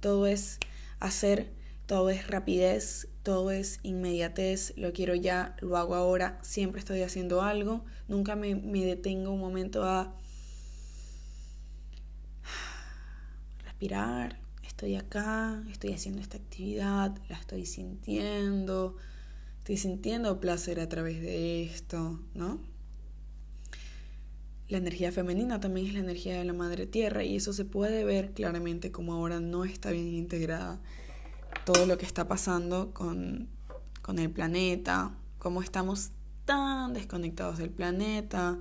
Todo 0.00 0.26
es 0.26 0.58
hacer, 0.98 1.54
todo 1.86 2.10
es 2.10 2.26
rapidez, 2.26 3.08
todo 3.22 3.50
es 3.50 3.80
inmediatez, 3.82 4.74
lo 4.76 4.92
quiero 4.92 5.14
ya, 5.14 5.56
lo 5.62 5.78
hago 5.78 5.94
ahora, 5.94 6.38
siempre 6.42 6.80
estoy 6.80 7.00
haciendo 7.00 7.40
algo, 7.40 7.82
nunca 8.08 8.36
me, 8.36 8.56
me 8.56 8.84
detengo 8.84 9.30
un 9.30 9.40
momento 9.40 9.84
a 9.84 10.14
estoy 14.62 14.96
acá, 14.96 15.62
estoy 15.70 15.92
haciendo 15.92 16.20
esta 16.20 16.36
actividad, 16.36 17.16
la 17.28 17.36
estoy 17.36 17.64
sintiendo, 17.64 18.96
estoy 19.58 19.78
sintiendo 19.78 20.38
placer 20.38 20.80
a 20.80 20.88
través 20.88 21.20
de 21.20 21.64
esto, 21.64 22.20
¿no? 22.34 22.60
La 24.68 24.78
energía 24.78 25.10
femenina 25.12 25.60
también 25.60 25.88
es 25.88 25.94
la 25.94 26.00
energía 26.00 26.38
de 26.38 26.44
la 26.44 26.52
madre 26.52 26.86
tierra 26.86 27.24
y 27.24 27.36
eso 27.36 27.52
se 27.52 27.64
puede 27.64 28.04
ver 28.04 28.32
claramente 28.32 28.92
como 28.92 29.14
ahora 29.14 29.40
no 29.40 29.64
está 29.64 29.90
bien 29.90 30.14
integrada 30.14 30.78
todo 31.64 31.86
lo 31.86 31.98
que 31.98 32.06
está 32.06 32.28
pasando 32.28 32.92
con, 32.92 33.48
con 34.02 34.18
el 34.18 34.30
planeta, 34.30 35.12
cómo 35.38 35.62
estamos 35.62 36.10
tan 36.44 36.92
desconectados 36.92 37.58
del 37.58 37.70
planeta, 37.70 38.58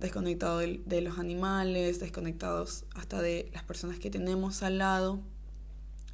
desconectados 0.00 0.62
de, 0.84 1.00
los 1.00 1.18
animales, 1.18 2.00
desconectados 2.00 2.84
hasta 2.94 3.22
de 3.22 3.50
las 3.52 3.62
personas 3.64 3.98
que 3.98 4.10
tenemos 4.10 4.62
al 4.62 4.78
lado. 4.78 5.20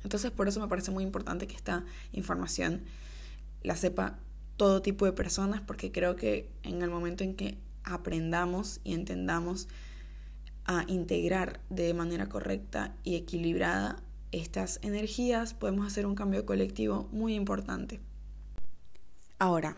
Entonces 0.04 0.30
por 0.30 0.48
eso 0.48 0.60
me 0.60 0.68
parece 0.68 0.90
muy 0.90 1.04
importante 1.04 1.46
que 1.46 1.56
esta 1.56 1.84
información 2.12 2.82
la 3.62 3.76
sepa 3.76 4.18
todo 4.56 4.82
tipo 4.82 5.06
de 5.06 5.12
personas 5.12 5.60
porque 5.60 5.92
creo 5.92 6.16
que 6.16 6.50
en 6.62 6.82
el 6.82 6.90
momento 6.90 7.24
en 7.24 7.34
que 7.34 7.58
aprendamos 7.84 8.80
y 8.84 8.94
entendamos 8.94 9.68
a 10.64 10.84
integrar 10.86 11.60
de 11.70 11.92
manera 11.94 12.28
correcta 12.28 12.94
y 13.02 13.16
equilibrada 13.16 14.02
estas 14.30 14.78
energías, 14.82 15.54
podemos 15.54 15.86
hacer 15.86 16.06
un 16.06 16.14
cambio 16.14 16.46
colectivo 16.46 17.08
muy 17.12 17.34
importante. 17.34 18.00
Ahora, 19.38 19.76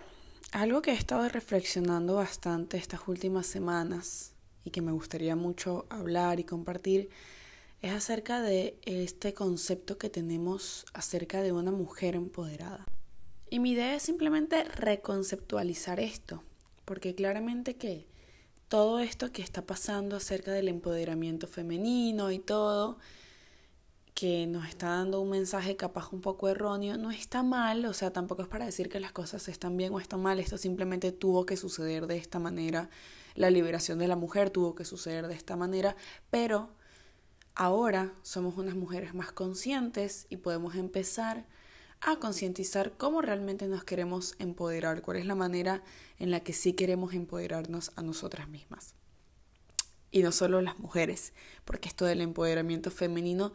algo 0.54 0.82
que 0.82 0.92
he 0.92 0.94
estado 0.94 1.28
reflexionando 1.28 2.14
bastante 2.14 2.76
estas 2.76 3.08
últimas 3.08 3.44
semanas 3.44 4.34
y 4.62 4.70
que 4.70 4.82
me 4.82 4.92
gustaría 4.92 5.34
mucho 5.34 5.84
hablar 5.90 6.38
y 6.38 6.44
compartir 6.44 7.10
es 7.82 7.92
acerca 7.92 8.40
de 8.40 8.78
este 8.82 9.34
concepto 9.34 9.98
que 9.98 10.10
tenemos 10.10 10.86
acerca 10.94 11.42
de 11.42 11.50
una 11.50 11.72
mujer 11.72 12.14
empoderada. 12.14 12.86
Y 13.50 13.58
mi 13.58 13.72
idea 13.72 13.96
es 13.96 14.04
simplemente 14.04 14.62
reconceptualizar 14.62 15.98
esto, 15.98 16.44
porque 16.84 17.16
claramente 17.16 17.74
que 17.74 18.06
todo 18.68 19.00
esto 19.00 19.32
que 19.32 19.42
está 19.42 19.62
pasando 19.62 20.14
acerca 20.14 20.52
del 20.52 20.68
empoderamiento 20.68 21.48
femenino 21.48 22.30
y 22.30 22.38
todo, 22.38 22.98
que 24.14 24.46
nos 24.46 24.68
está 24.68 24.90
dando 24.90 25.20
un 25.20 25.30
mensaje 25.30 25.76
capaz 25.76 26.12
un 26.12 26.20
poco 26.20 26.48
erróneo, 26.48 26.96
no 26.96 27.10
está 27.10 27.42
mal, 27.42 27.84
o 27.84 27.92
sea, 27.92 28.12
tampoco 28.12 28.42
es 28.42 28.48
para 28.48 28.64
decir 28.64 28.88
que 28.88 29.00
las 29.00 29.10
cosas 29.10 29.48
están 29.48 29.76
bien 29.76 29.92
o 29.92 29.98
están 29.98 30.22
mal, 30.22 30.38
esto 30.38 30.56
simplemente 30.56 31.10
tuvo 31.10 31.44
que 31.44 31.56
suceder 31.56 32.06
de 32.06 32.16
esta 32.16 32.38
manera, 32.38 32.90
la 33.34 33.50
liberación 33.50 33.98
de 33.98 34.06
la 34.06 34.14
mujer 34.14 34.50
tuvo 34.50 34.76
que 34.76 34.84
suceder 34.84 35.26
de 35.26 35.34
esta 35.34 35.56
manera, 35.56 35.96
pero 36.30 36.70
ahora 37.56 38.12
somos 38.22 38.56
unas 38.56 38.76
mujeres 38.76 39.14
más 39.14 39.32
conscientes 39.32 40.26
y 40.30 40.36
podemos 40.36 40.76
empezar 40.76 41.44
a 42.00 42.16
concientizar 42.16 42.92
cómo 42.96 43.20
realmente 43.20 43.66
nos 43.66 43.82
queremos 43.82 44.36
empoderar, 44.38 45.02
cuál 45.02 45.16
es 45.16 45.26
la 45.26 45.34
manera 45.34 45.82
en 46.18 46.30
la 46.30 46.40
que 46.40 46.52
sí 46.52 46.74
queremos 46.74 47.14
empoderarnos 47.14 47.90
a 47.96 48.02
nosotras 48.02 48.48
mismas. 48.48 48.94
Y 50.12 50.22
no 50.22 50.30
solo 50.30 50.60
las 50.62 50.78
mujeres, 50.78 51.32
porque 51.64 51.88
esto 51.88 52.04
del 52.04 52.20
empoderamiento 52.20 52.92
femenino 52.92 53.52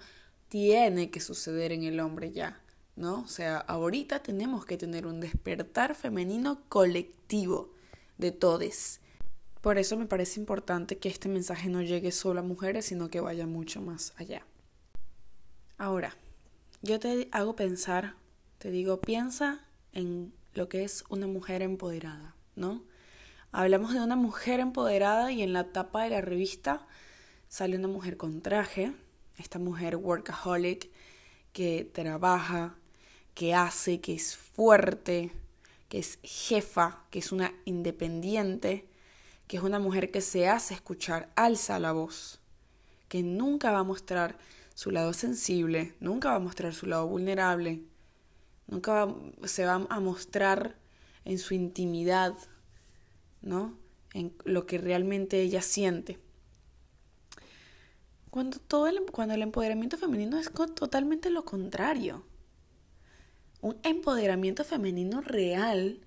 tiene 0.50 1.12
que 1.12 1.20
suceder 1.20 1.72
en 1.72 1.84
el 1.84 2.00
hombre 2.00 2.32
ya, 2.32 2.60
¿no? 2.96 3.22
O 3.22 3.28
sea, 3.28 3.58
ahorita 3.58 4.22
tenemos 4.22 4.66
que 4.66 4.78
tener 4.78 5.08
un 5.08 5.22
despertar 5.22 5.96
femenino 5.96 6.64
colectivo 6.68 7.72
de 8.18 8.32
todes. 8.32 9.00
Por 9.62 9.78
eso 9.78 9.98
me 9.98 10.06
parece 10.06 10.40
importante 10.40 10.98
que 10.98 11.10
este 11.10 11.30
mensaje 11.30 11.70
no 11.70 11.82
llegue 11.82 12.12
solo 12.12 12.40
a 12.40 12.44
mujeres, 12.44 12.86
sino 12.86 13.10
que 13.10 13.22
vaya 13.22 13.46
mucho 13.46 13.82
más 13.82 14.14
allá. 14.18 14.46
Ahora, 15.78 16.18
yo 16.82 17.00
te 17.00 17.30
hago 17.32 17.56
pensar, 17.56 18.16
te 18.58 18.72
digo, 18.72 19.00
piensa 19.00 19.66
en 19.94 20.34
lo 20.54 20.68
que 20.68 20.84
es 20.84 21.04
una 21.10 21.28
mujer 21.28 21.62
empoderada, 21.62 22.36
¿no? 22.56 22.84
Hablamos 23.52 23.94
de 23.94 24.02
una 24.02 24.16
mujer 24.16 24.60
empoderada 24.60 25.32
y 25.32 25.42
en 25.42 25.54
la 25.54 25.72
tapa 25.72 26.04
de 26.04 26.10
la 26.10 26.22
revista 26.22 26.88
sale 27.48 27.78
una 27.78 27.88
mujer 27.88 28.18
con 28.18 28.42
traje, 28.42 28.94
esta 29.40 29.60
mujer 29.60 29.96
workaholic 29.96 30.90
que 31.54 31.90
trabaja, 31.92 32.76
que 33.34 33.54
hace, 33.54 34.02
que 34.02 34.14
es 34.14 34.36
fuerte, 34.36 35.32
que 35.88 36.00
es 36.00 36.20
jefa, 36.24 37.06
que 37.10 37.20
es 37.20 37.32
una 37.32 37.54
independiente, 37.66 38.86
que 39.48 39.58
es 39.58 39.64
una 39.64 39.80
mujer 39.80 40.12
que 40.12 40.22
se 40.22 40.48
hace 40.48 40.74
escuchar, 40.74 41.32
alza 41.36 41.80
la 41.80 41.92
voz, 41.92 42.40
que 43.08 43.24
nunca 43.24 43.72
va 43.72 43.80
a 43.80 43.84
mostrar 43.84 44.38
su 44.76 44.92
lado 44.92 45.14
sensible, 45.14 45.96
nunca 46.00 46.30
va 46.30 46.36
a 46.36 46.40
mostrar 46.40 46.74
su 46.74 46.86
lado 46.86 47.08
vulnerable, 47.08 47.82
nunca 48.68 49.08
se 49.44 49.66
va 49.66 49.86
a 49.90 50.00
mostrar 50.00 50.76
en 51.26 51.40
su 51.40 51.54
intimidad, 51.54 52.36
¿no? 53.42 53.78
En 54.14 54.34
lo 54.46 54.66
que 54.66 54.78
realmente 54.78 55.42
ella 55.42 55.62
siente. 55.62 56.20
Cuando, 58.30 58.60
todo 58.60 58.88
el, 58.88 59.02
cuando 59.12 59.34
el 59.34 59.42
empoderamiento 59.42 59.98
femenino 59.98 60.38
es 60.38 60.52
totalmente 60.76 61.30
lo 61.30 61.46
contrario. 61.46 62.26
Un 63.62 63.78
empoderamiento 63.84 64.64
femenino 64.64 65.22
real 65.22 66.00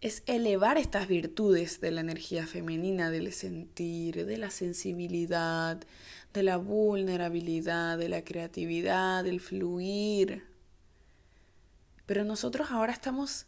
es 0.00 0.22
elevar 0.26 0.78
estas 0.78 1.08
virtudes 1.08 1.80
de 1.80 1.90
la 1.90 2.00
energía 2.00 2.46
femenina, 2.46 3.10
del 3.10 3.32
sentir, 3.32 4.24
de 4.24 4.38
la 4.38 4.50
sensibilidad, 4.50 5.78
de 6.32 6.42
la 6.42 6.56
vulnerabilidad, 6.56 7.98
de 7.98 8.08
la 8.08 8.24
creatividad, 8.24 9.24
del 9.24 9.40
fluir. 9.40 10.44
Pero 12.06 12.24
nosotros 12.24 12.70
ahora 12.70 12.92
estamos 12.92 13.46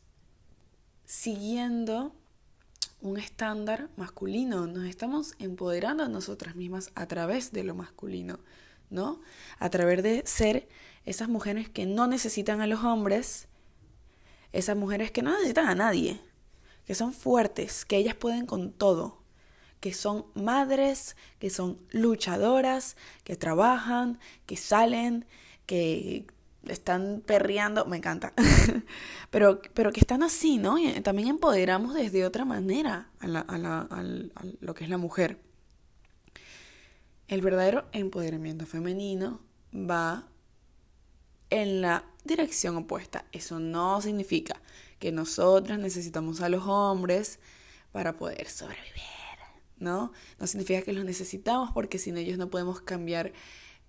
siguiendo 1.04 2.14
un 3.02 3.18
estándar 3.18 3.90
masculino, 3.96 4.66
nos 4.66 4.86
estamos 4.86 5.34
empoderando 5.38 6.04
a 6.04 6.08
nosotras 6.08 6.54
mismas 6.54 6.90
a 6.94 7.06
través 7.06 7.52
de 7.52 7.64
lo 7.64 7.74
masculino, 7.74 8.38
¿no? 8.90 9.20
A 9.58 9.68
través 9.70 10.02
de 10.02 10.22
ser 10.24 10.68
esas 11.04 11.28
mujeres 11.28 11.68
que 11.68 11.84
no 11.84 12.06
necesitan 12.06 12.60
a 12.60 12.66
los 12.66 12.84
hombres, 12.84 13.48
esas 14.52 14.76
mujeres 14.76 15.10
que 15.10 15.22
no 15.22 15.32
necesitan 15.32 15.68
a 15.68 15.74
nadie, 15.74 16.20
que 16.86 16.94
son 16.94 17.12
fuertes, 17.12 17.84
que 17.84 17.96
ellas 17.96 18.14
pueden 18.14 18.46
con 18.46 18.72
todo, 18.72 19.22
que 19.80 19.92
son 19.92 20.26
madres, 20.34 21.16
que 21.40 21.50
son 21.50 21.78
luchadoras, 21.90 22.96
que 23.24 23.34
trabajan, 23.34 24.20
que 24.46 24.56
salen, 24.56 25.26
que 25.66 26.26
están 26.68 27.22
perreando, 27.26 27.84
me 27.86 27.96
encanta, 27.96 28.32
pero, 29.30 29.60
pero 29.74 29.92
que 29.92 30.00
están 30.00 30.22
así, 30.22 30.58
¿no? 30.58 30.78
Y 30.78 31.00
también 31.00 31.28
empoderamos 31.28 31.94
desde 31.94 32.24
otra 32.24 32.44
manera 32.44 33.10
a, 33.18 33.26
la, 33.26 33.40
a, 33.40 33.58
la, 33.58 33.88
lo 34.60 34.74
que 34.74 34.84
es 34.84 34.90
la 34.90 34.98
mujer. 34.98 35.38
El 37.28 37.40
verdadero 37.40 37.86
empoderamiento 37.92 38.66
femenino 38.66 39.40
va 39.74 40.28
en 41.50 41.80
la 41.80 42.04
dirección 42.24 42.76
opuesta. 42.76 43.24
Eso 43.32 43.58
no 43.58 44.00
significa 44.00 44.60
que 44.98 45.12
nosotras 45.12 45.78
necesitamos 45.78 46.40
a 46.40 46.48
los 46.48 46.64
hombres 46.66 47.40
para 47.90 48.16
poder 48.16 48.48
sobrevivir, 48.48 49.02
¿no? 49.78 50.12
No 50.38 50.46
significa 50.46 50.82
que 50.82 50.92
los 50.92 51.04
necesitamos 51.04 51.70
porque 51.72 51.98
sin 51.98 52.16
ellos 52.16 52.38
no 52.38 52.48
podemos 52.50 52.80
cambiar 52.80 53.32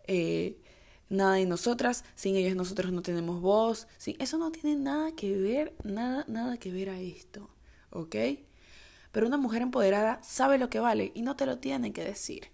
eh, 0.08 0.58
nada 1.13 1.36
de 1.36 1.46
nosotras, 1.46 2.03
sin 2.15 2.36
ellos 2.36 2.55
nosotros 2.55 2.91
no 2.91 3.01
tenemos 3.01 3.41
voz, 3.41 3.88
sí, 3.98 4.15
eso 4.20 4.38
no 4.38 4.51
tiene 4.51 4.75
nada 4.75 5.13
que 5.13 5.38
ver, 5.38 5.74
nada, 5.84 6.25
nada 6.27 6.58
que 6.58 6.72
ver 6.72 6.89
a 6.89 7.00
esto, 7.00 7.50
¿ok? 7.91 8.15
Pero 9.12 9.27
una 9.27 9.38
mujer 9.38 9.62
empoderada 9.62 10.22
sabe 10.24 10.58
lo 10.58 10.70
que 10.70 10.79
vale 10.79 11.12
y 11.13 11.22
no 11.22 11.36
te 11.36 11.46
lo 11.46 11.60
tiene 11.60 11.93
que 11.93 12.03
decir. 12.03 12.50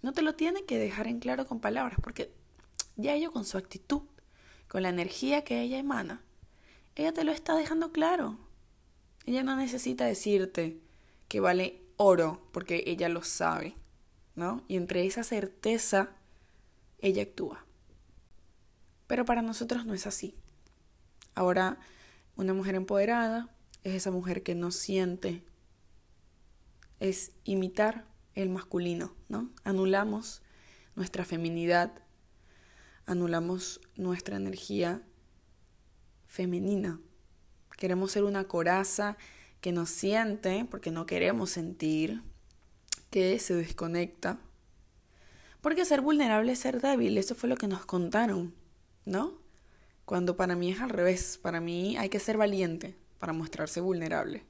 No 0.00 0.12
te 0.12 0.22
lo 0.22 0.34
tiene 0.34 0.64
que 0.64 0.78
dejar 0.78 1.06
en 1.08 1.18
claro 1.18 1.46
con 1.46 1.60
palabras, 1.60 1.98
porque 2.02 2.32
ya 2.96 3.14
ello 3.14 3.32
con 3.32 3.44
su 3.44 3.58
actitud, 3.58 4.02
con 4.68 4.82
la 4.82 4.88
energía 4.88 5.44
que 5.44 5.60
ella 5.60 5.78
emana, 5.78 6.22
ella 6.94 7.12
te 7.12 7.24
lo 7.24 7.32
está 7.32 7.54
dejando 7.54 7.92
claro. 7.92 8.38
Ella 9.26 9.42
no 9.42 9.56
necesita 9.56 10.06
decirte 10.06 10.80
que 11.28 11.40
vale 11.40 11.82
oro, 11.96 12.40
porque 12.52 12.84
ella 12.86 13.08
lo 13.08 13.22
sabe, 13.22 13.76
¿no? 14.34 14.64
Y 14.68 14.76
entre 14.76 15.04
esa 15.04 15.22
certeza 15.22 16.17
ella 16.98 17.22
actúa. 17.22 17.64
Pero 19.06 19.24
para 19.24 19.42
nosotros 19.42 19.86
no 19.86 19.94
es 19.94 20.06
así. 20.06 20.36
Ahora, 21.34 21.78
una 22.36 22.54
mujer 22.54 22.74
empoderada 22.74 23.48
es 23.82 23.94
esa 23.94 24.10
mujer 24.10 24.42
que 24.42 24.54
no 24.54 24.70
siente, 24.70 25.44
es 27.00 27.32
imitar 27.44 28.06
el 28.34 28.50
masculino, 28.50 29.14
¿no? 29.28 29.50
Anulamos 29.64 30.42
nuestra 30.94 31.24
feminidad, 31.24 31.92
anulamos 33.06 33.80
nuestra 33.96 34.36
energía 34.36 35.02
femenina. 36.26 37.00
Queremos 37.76 38.12
ser 38.12 38.24
una 38.24 38.44
coraza 38.44 39.16
que 39.60 39.72
no 39.72 39.86
siente, 39.86 40.66
porque 40.70 40.90
no 40.90 41.06
queremos 41.06 41.50
sentir, 41.50 42.22
que 43.10 43.38
se 43.38 43.54
desconecta, 43.54 44.40
porque 45.60 45.84
ser 45.84 46.00
vulnerable 46.00 46.52
es 46.52 46.60
ser 46.60 46.80
débil, 46.80 47.18
eso 47.18 47.34
fue 47.34 47.48
lo 47.48 47.56
que 47.56 47.68
nos 47.68 47.84
contaron, 47.84 48.54
¿no? 49.04 49.32
Cuando 50.04 50.36
para 50.36 50.54
mí 50.54 50.70
es 50.70 50.80
al 50.80 50.90
revés, 50.90 51.38
para 51.40 51.60
mí 51.60 51.96
hay 51.96 52.08
que 52.08 52.20
ser 52.20 52.36
valiente 52.36 52.96
para 53.18 53.32
mostrarse 53.32 53.80
vulnerable. 53.80 54.44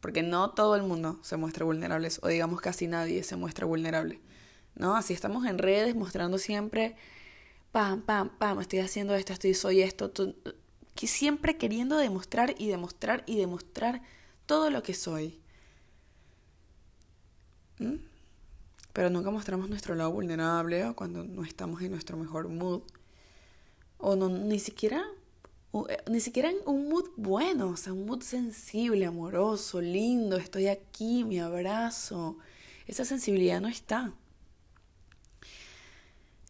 Porque 0.00 0.22
no 0.22 0.50
todo 0.50 0.76
el 0.76 0.82
mundo 0.82 1.18
se 1.22 1.36
muestra 1.36 1.64
vulnerable, 1.64 2.08
o 2.22 2.28
digamos 2.28 2.60
casi 2.60 2.86
nadie 2.86 3.22
se 3.22 3.36
muestra 3.36 3.66
vulnerable. 3.66 4.20
¿No? 4.74 4.94
Así 4.96 5.14
estamos 5.14 5.46
en 5.46 5.58
redes 5.58 5.94
mostrando 5.94 6.38
siempre, 6.38 6.96
pam, 7.72 8.02
pam, 8.02 8.30
pam, 8.38 8.60
estoy 8.60 8.80
haciendo 8.80 9.14
esto, 9.14 9.32
estoy, 9.32 9.54
soy 9.54 9.82
esto, 9.82 10.12
siempre 10.96 11.56
queriendo 11.56 11.96
demostrar 11.96 12.54
y 12.58 12.68
demostrar 12.68 13.22
y 13.26 13.36
demostrar 13.38 14.02
todo 14.46 14.70
lo 14.70 14.82
que 14.82 14.94
soy. 14.94 15.40
¿Mm? 17.78 18.15
Pero 18.96 19.10
nunca 19.10 19.30
mostramos 19.30 19.68
nuestro 19.68 19.94
lado 19.94 20.10
vulnerable 20.10 20.86
o 20.86 20.96
cuando 20.96 21.22
no 21.22 21.44
estamos 21.44 21.82
en 21.82 21.90
nuestro 21.90 22.16
mejor 22.16 22.48
mood. 22.48 22.80
O 23.98 24.16
no, 24.16 24.30
ni 24.30 24.58
siquiera 24.58 25.04
eh, 25.90 26.02
ni 26.10 26.18
siquiera 26.18 26.48
en 26.48 26.56
un 26.64 26.88
mood 26.88 27.10
bueno, 27.14 27.68
o 27.68 27.76
sea, 27.76 27.92
un 27.92 28.06
mood 28.06 28.22
sensible, 28.22 29.04
amoroso, 29.04 29.82
lindo, 29.82 30.38
estoy 30.38 30.68
aquí, 30.68 31.24
me 31.24 31.42
abrazo. 31.42 32.38
Esa 32.86 33.04
sensibilidad 33.04 33.60
no 33.60 33.68
está. 33.68 34.14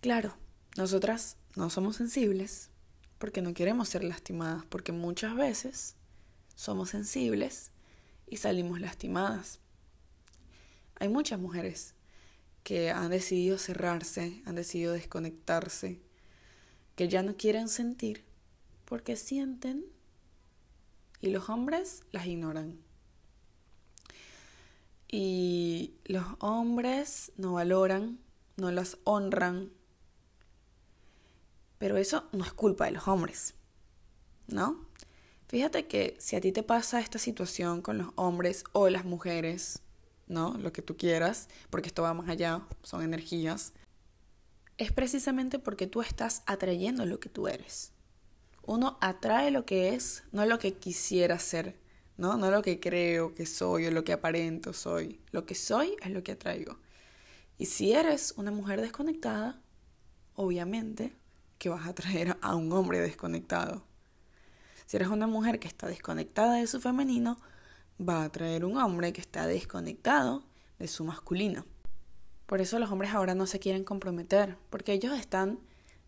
Claro, 0.00 0.36
nosotras 0.76 1.38
no 1.56 1.68
somos 1.68 1.96
sensibles 1.96 2.70
porque 3.18 3.42
no 3.42 3.54
queremos 3.54 3.88
ser 3.88 4.04
lastimadas, 4.04 4.64
porque 4.66 4.92
muchas 4.92 5.34
veces 5.34 5.96
somos 6.54 6.90
sensibles 6.90 7.72
y 8.28 8.36
salimos 8.36 8.80
lastimadas. 8.80 9.58
Hay 11.00 11.08
muchas 11.08 11.40
mujeres 11.40 11.95
que 12.66 12.90
han 12.90 13.10
decidido 13.10 13.58
cerrarse, 13.58 14.42
han 14.44 14.56
decidido 14.56 14.92
desconectarse, 14.92 16.00
que 16.96 17.08
ya 17.08 17.22
no 17.22 17.36
quieren 17.36 17.68
sentir 17.68 18.24
porque 18.86 19.14
sienten 19.14 19.86
y 21.20 21.30
los 21.30 21.48
hombres 21.48 22.02
las 22.10 22.26
ignoran. 22.26 22.80
Y 25.06 25.94
los 26.06 26.24
hombres 26.40 27.30
no 27.36 27.52
valoran, 27.52 28.18
no 28.56 28.72
las 28.72 28.98
honran. 29.04 29.70
Pero 31.78 31.98
eso 31.98 32.28
no 32.32 32.42
es 32.42 32.52
culpa 32.52 32.86
de 32.86 32.90
los 32.90 33.06
hombres, 33.06 33.54
¿no? 34.48 34.88
Fíjate 35.46 35.86
que 35.86 36.16
si 36.18 36.34
a 36.34 36.40
ti 36.40 36.50
te 36.50 36.64
pasa 36.64 36.98
esta 36.98 37.20
situación 37.20 37.80
con 37.80 37.98
los 37.98 38.08
hombres 38.16 38.64
o 38.72 38.88
las 38.88 39.04
mujeres, 39.04 39.82
¿no? 40.26 40.56
Lo 40.58 40.72
que 40.72 40.82
tú 40.82 40.96
quieras, 40.96 41.48
porque 41.70 41.88
esto 41.88 42.02
va 42.02 42.14
más 42.14 42.28
allá, 42.28 42.62
son 42.82 43.02
energías, 43.02 43.72
es 44.78 44.92
precisamente 44.92 45.58
porque 45.58 45.86
tú 45.86 46.02
estás 46.02 46.42
atrayendo 46.46 47.06
lo 47.06 47.20
que 47.20 47.28
tú 47.28 47.48
eres. 47.48 47.92
Uno 48.62 48.98
atrae 49.00 49.50
lo 49.50 49.64
que 49.64 49.94
es, 49.94 50.24
no 50.32 50.44
lo 50.44 50.58
que 50.58 50.74
quisiera 50.74 51.38
ser, 51.38 51.78
¿no? 52.16 52.36
No 52.36 52.50
lo 52.50 52.62
que 52.62 52.80
creo 52.80 53.34
que 53.34 53.46
soy 53.46 53.86
o 53.86 53.90
lo 53.90 54.04
que 54.04 54.12
aparento 54.12 54.72
soy. 54.72 55.20
Lo 55.30 55.46
que 55.46 55.54
soy 55.54 55.96
es 56.02 56.10
lo 56.10 56.22
que 56.22 56.32
atraigo. 56.32 56.78
Y 57.58 57.66
si 57.66 57.92
eres 57.92 58.34
una 58.36 58.50
mujer 58.50 58.80
desconectada, 58.80 59.62
obviamente 60.34 61.14
que 61.58 61.68
vas 61.70 61.86
a 61.86 61.90
atraer 61.90 62.36
a 62.42 62.54
un 62.54 62.70
hombre 62.72 63.00
desconectado. 63.00 63.82
Si 64.84 64.96
eres 64.96 65.08
una 65.08 65.26
mujer 65.26 65.58
que 65.58 65.68
está 65.68 65.86
desconectada 65.86 66.56
de 66.56 66.66
su 66.66 66.80
femenino, 66.80 67.40
va 68.00 68.24
a 68.24 68.30
traer 68.30 68.64
un 68.64 68.76
hombre 68.76 69.12
que 69.12 69.20
está 69.20 69.46
desconectado 69.46 70.44
de 70.78 70.88
su 70.88 71.04
masculino. 71.04 71.64
Por 72.46 72.60
eso 72.60 72.78
los 72.78 72.90
hombres 72.90 73.12
ahora 73.12 73.34
no 73.34 73.46
se 73.46 73.58
quieren 73.58 73.84
comprometer, 73.84 74.56
porque 74.70 74.92
ellos 74.92 75.18
están 75.18 75.58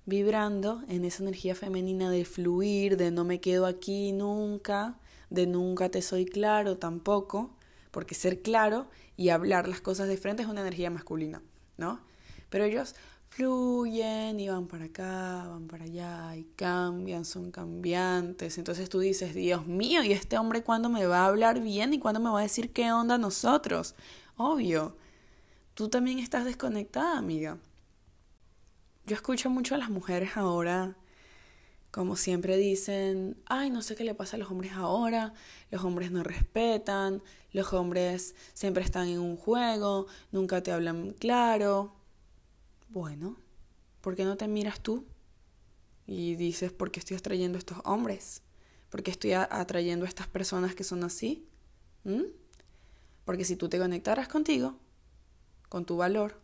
vibrando 0.07 0.83
en 0.89 1.05
esa 1.05 1.23
energía 1.23 1.55
femenina 1.55 2.11
de 2.11 2.25
fluir, 2.25 2.97
de 2.97 3.11
no 3.11 3.25
me 3.25 3.41
quedo 3.41 3.67
aquí 3.67 4.13
nunca, 4.13 4.99
de 5.31 5.47
nunca 5.47 5.91
te 5.91 6.01
soy 6.01 6.25
claro 6.25 6.79
tampoco, 6.79 7.51
porque 7.91 8.15
ser 8.15 8.41
claro 8.41 8.89
y 9.17 9.31
hablar 9.31 9.69
las 9.69 9.81
cosas 9.81 10.09
de 10.09 10.17
frente 10.17 10.43
es 10.43 10.49
una 10.49 10.61
energía 10.61 10.91
masculina, 10.91 11.43
¿no? 11.77 12.01
Pero 12.49 12.65
ellos 12.65 12.95
fluyen 13.39 14.41
y 14.41 14.49
van 14.49 14.67
para 14.67 14.87
acá, 14.87 15.47
van 15.49 15.69
para 15.69 15.85
allá 15.85 16.35
y 16.35 16.43
cambian, 16.57 17.25
son 17.25 17.53
cambiantes. 17.53 18.59
Entonces 18.59 18.89
tú 18.89 18.99
dices, 18.99 19.33
Dios 19.33 19.65
mío, 19.65 20.03
¿y 20.03 20.11
este 20.11 20.37
hombre 20.39 20.65
cuándo 20.65 20.89
me 20.89 21.07
va 21.07 21.21
a 21.21 21.27
hablar 21.27 21.61
bien 21.61 21.95
y 21.95 22.01
cuándo 22.01 22.19
me 22.19 22.31
va 22.31 22.41
a 22.41 22.43
decir 22.43 22.73
qué 22.73 22.91
onda 22.91 23.17
nosotros? 23.17 23.95
Obvio, 24.37 24.97
tú 25.75 25.89
también 25.89 26.19
estás 26.19 26.47
desconectada, 26.47 27.17
amiga. 27.17 27.59
yo 29.07 29.15
escucho 29.15 29.51
mucho 29.51 29.77
a 29.77 29.79
las 29.79 29.91
mujeres 29.91 30.37
ahora, 30.37 30.97
como 31.93 32.17
siempre 32.17 32.57
dicen, 32.57 33.37
ay, 33.47 33.71
no 33.71 33.83
sé 33.83 33.95
qué 33.95 34.03
le 34.03 34.15
pasa 34.17 34.35
a 34.35 34.41
los 34.41 34.51
hombres 34.51 34.73
ahora, 34.73 35.33
los 35.71 35.85
hombres 35.85 36.11
no 36.11 36.25
respetan, 36.25 37.23
los 37.53 37.73
hombres 37.73 38.35
siempre 38.53 38.83
están 38.83 39.07
en 39.07 39.21
un 39.21 39.37
juego, 39.37 40.09
nunca 40.33 40.61
te 40.61 40.73
hablan 40.73 41.13
claro. 41.13 41.98
Bueno, 42.89 43.37
¿por 44.01 44.17
qué 44.17 44.25
no 44.25 44.37
te 44.37 44.49
miras 44.49 44.81
tú? 44.81 45.05
Y 46.07 46.37
dices, 46.37 46.73
¿por 46.73 46.91
qué 46.91 47.01
estoy 47.01 47.17
atrayendo 47.19 47.57
a 47.57 47.61
estos 47.61 47.79
hombres? 47.85 48.43
¿Por 48.89 49.03
qué 49.03 49.11
estoy 49.11 49.35
atrayendo 49.35 50.07
a 50.07 50.09
estas 50.09 50.27
personas 50.27 50.75
que 50.75 50.85
son 50.85 51.05
así? 51.05 51.47
¿Mm? 52.05 52.23
Porque 53.27 53.45
si 53.45 53.57
tú 53.57 53.69
te 53.69 53.79
conectaras 53.79 54.29
contigo, 54.29 54.79
con 55.69 55.85
tu 55.85 55.99
valor, 55.99 56.41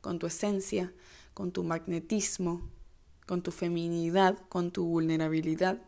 con 0.00 0.20
tu 0.20 0.26
esencia, 0.26 0.92
con 1.34 1.50
tu 1.50 1.64
magnetismo, 1.64 2.70
con 3.26 3.42
tu 3.42 3.50
feminidad, 3.50 4.38
con 4.48 4.70
tu 4.70 4.84
vulnerabilidad, 4.84 5.82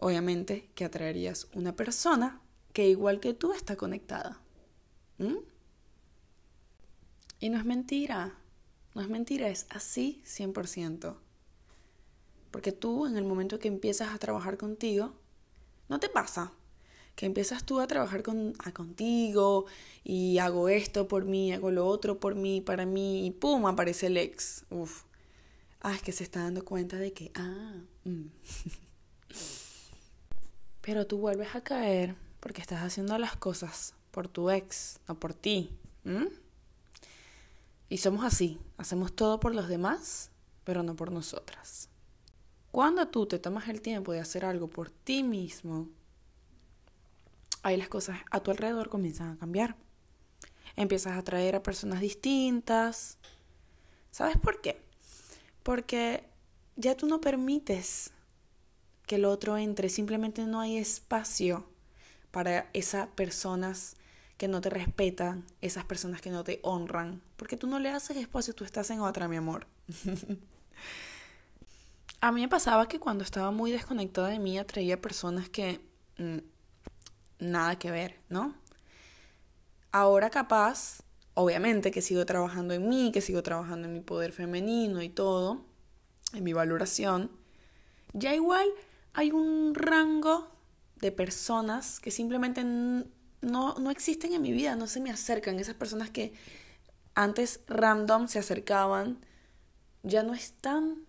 obviamente 0.00 0.70
que 0.74 0.84
atraerías 0.84 1.46
una 1.54 1.76
persona 1.76 2.40
que 2.72 2.88
igual 2.88 3.20
que 3.20 3.32
tú 3.32 3.52
está 3.52 3.76
conectada. 3.76 4.40
¿Mm? 5.18 5.36
Y 7.38 7.48
no 7.50 7.58
es 7.58 7.64
mentira, 7.64 8.36
no 8.96 9.02
es 9.02 9.10
mentira, 9.10 9.50
es 9.50 9.66
así 9.68 10.22
100%. 10.24 11.16
Porque 12.50 12.72
tú 12.72 13.06
en 13.06 13.18
el 13.18 13.24
momento 13.24 13.58
que 13.58 13.68
empiezas 13.68 14.14
a 14.14 14.18
trabajar 14.18 14.56
contigo, 14.56 15.12
no 15.90 16.00
te 16.00 16.08
pasa 16.08 16.50
que 17.14 17.26
empiezas 17.26 17.64
tú 17.64 17.78
a 17.80 17.86
trabajar 17.86 18.22
con, 18.22 18.54
a 18.58 18.72
contigo 18.72 19.66
y 20.02 20.38
hago 20.38 20.70
esto 20.70 21.08
por 21.08 21.26
mí, 21.26 21.52
hago 21.52 21.70
lo 21.70 21.86
otro 21.86 22.18
por 22.18 22.36
mí, 22.36 22.62
para 22.62 22.86
mí, 22.86 23.26
y 23.26 23.32
pum, 23.32 23.66
aparece 23.66 24.06
el 24.06 24.16
ex. 24.16 24.64
Uf. 24.70 25.02
Ah, 25.82 25.94
es 25.94 26.00
que 26.00 26.12
se 26.12 26.24
está 26.24 26.40
dando 26.40 26.64
cuenta 26.64 26.96
de 26.96 27.12
que, 27.12 27.32
ah, 27.34 27.74
mm. 28.04 28.24
pero 30.80 31.06
tú 31.06 31.18
vuelves 31.18 31.54
a 31.54 31.60
caer 31.60 32.14
porque 32.40 32.62
estás 32.62 32.82
haciendo 32.82 33.18
las 33.18 33.36
cosas 33.36 33.92
por 34.10 34.26
tu 34.26 34.48
ex, 34.48 35.00
no 35.06 35.20
por 35.20 35.34
ti. 35.34 35.70
Y 37.88 37.98
somos 37.98 38.24
así, 38.24 38.58
hacemos 38.78 39.14
todo 39.14 39.38
por 39.38 39.54
los 39.54 39.68
demás, 39.68 40.30
pero 40.64 40.82
no 40.82 40.96
por 40.96 41.12
nosotras. 41.12 41.88
Cuando 42.72 43.08
tú 43.08 43.26
te 43.26 43.38
tomas 43.38 43.68
el 43.68 43.80
tiempo 43.80 44.12
de 44.12 44.20
hacer 44.20 44.44
algo 44.44 44.68
por 44.68 44.90
ti 44.90 45.22
mismo, 45.22 45.88
ahí 47.62 47.76
las 47.76 47.88
cosas 47.88 48.18
a 48.30 48.40
tu 48.40 48.50
alrededor 48.50 48.88
comienzan 48.88 49.30
a 49.30 49.38
cambiar. 49.38 49.76
Empiezas 50.74 51.14
a 51.14 51.18
atraer 51.18 51.56
a 51.56 51.62
personas 51.62 52.00
distintas. 52.00 53.18
¿Sabes 54.10 54.36
por 54.36 54.60
qué? 54.60 54.82
Porque 55.62 56.28
ya 56.76 56.96
tú 56.96 57.06
no 57.06 57.20
permites 57.20 58.10
que 59.06 59.14
el 59.14 59.24
otro 59.24 59.56
entre, 59.56 59.88
simplemente 59.88 60.44
no 60.44 60.60
hay 60.60 60.76
espacio 60.76 61.66
para 62.30 62.68
esas 62.72 63.08
personas 63.08 63.96
que 64.36 64.48
no 64.48 64.60
te 64.60 64.70
respetan, 64.70 65.44
esas 65.60 65.84
personas 65.84 66.20
que 66.20 66.30
no 66.30 66.44
te 66.44 66.60
honran, 66.62 67.22
porque 67.36 67.56
tú 67.56 67.66
no 67.66 67.78
le 67.78 67.88
haces 67.88 68.16
espacio, 68.16 68.54
tú 68.54 68.64
estás 68.64 68.90
en 68.90 69.00
otra, 69.00 69.28
mi 69.28 69.36
amor. 69.36 69.66
a 72.20 72.32
mí 72.32 72.40
me 72.42 72.48
pasaba 72.48 72.88
que 72.88 73.00
cuando 73.00 73.24
estaba 73.24 73.50
muy 73.50 73.72
desconectada 73.72 74.28
de 74.28 74.38
mí 74.38 74.58
atraía 74.58 75.00
personas 75.00 75.48
que 75.48 75.80
mm, 76.18 76.38
nada 77.38 77.78
que 77.78 77.90
ver, 77.90 78.18
¿no? 78.28 78.54
Ahora 79.90 80.28
capaz, 80.28 81.00
obviamente 81.34 81.90
que 81.90 82.02
sigo 82.02 82.26
trabajando 82.26 82.74
en 82.74 82.88
mí, 82.88 83.12
que 83.12 83.22
sigo 83.22 83.42
trabajando 83.42 83.88
en 83.88 83.94
mi 83.94 84.00
poder 84.00 84.32
femenino 84.32 85.02
y 85.02 85.08
todo, 85.08 85.64
en 86.34 86.44
mi 86.44 86.52
valoración, 86.52 87.30
ya 88.12 88.34
igual 88.34 88.68
hay 89.14 89.30
un 89.30 89.74
rango 89.74 90.48
de 90.96 91.12
personas 91.12 92.00
que 92.00 92.10
simplemente 92.10 92.64
no, 93.46 93.74
no 93.74 93.90
existen 93.90 94.32
en 94.32 94.42
mi 94.42 94.52
vida, 94.52 94.76
no 94.76 94.86
se 94.86 95.00
me 95.00 95.10
acercan. 95.10 95.58
Esas 95.58 95.76
personas 95.76 96.10
que 96.10 96.34
antes 97.14 97.60
random 97.68 98.28
se 98.28 98.38
acercaban, 98.38 99.24
ya 100.02 100.22
no 100.22 100.34
están. 100.34 101.06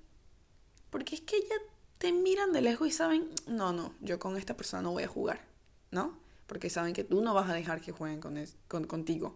Porque 0.90 1.16
es 1.16 1.22
que 1.22 1.40
ya 1.42 1.56
te 1.98 2.12
miran 2.14 2.54
de 2.54 2.62
lejos 2.62 2.88
y 2.88 2.92
saben, 2.92 3.30
no, 3.48 3.74
no, 3.74 3.94
yo 4.02 4.20
con 4.20 4.38
esta 4.38 4.56
persona 4.56 4.84
no 4.84 4.92
voy 4.92 5.04
a 5.04 5.08
jugar, 5.08 5.46
¿no? 5.92 6.18
Porque 6.46 6.70
saben 6.70 6.94
que 6.94 7.04
tú 7.04 7.22
no 7.22 7.34
vas 7.34 7.50
a 7.50 7.54
dejar 7.54 7.82
que 7.82 7.92
jueguen 7.92 8.22
con, 8.22 8.42
con 8.68 8.86
contigo. 8.86 9.36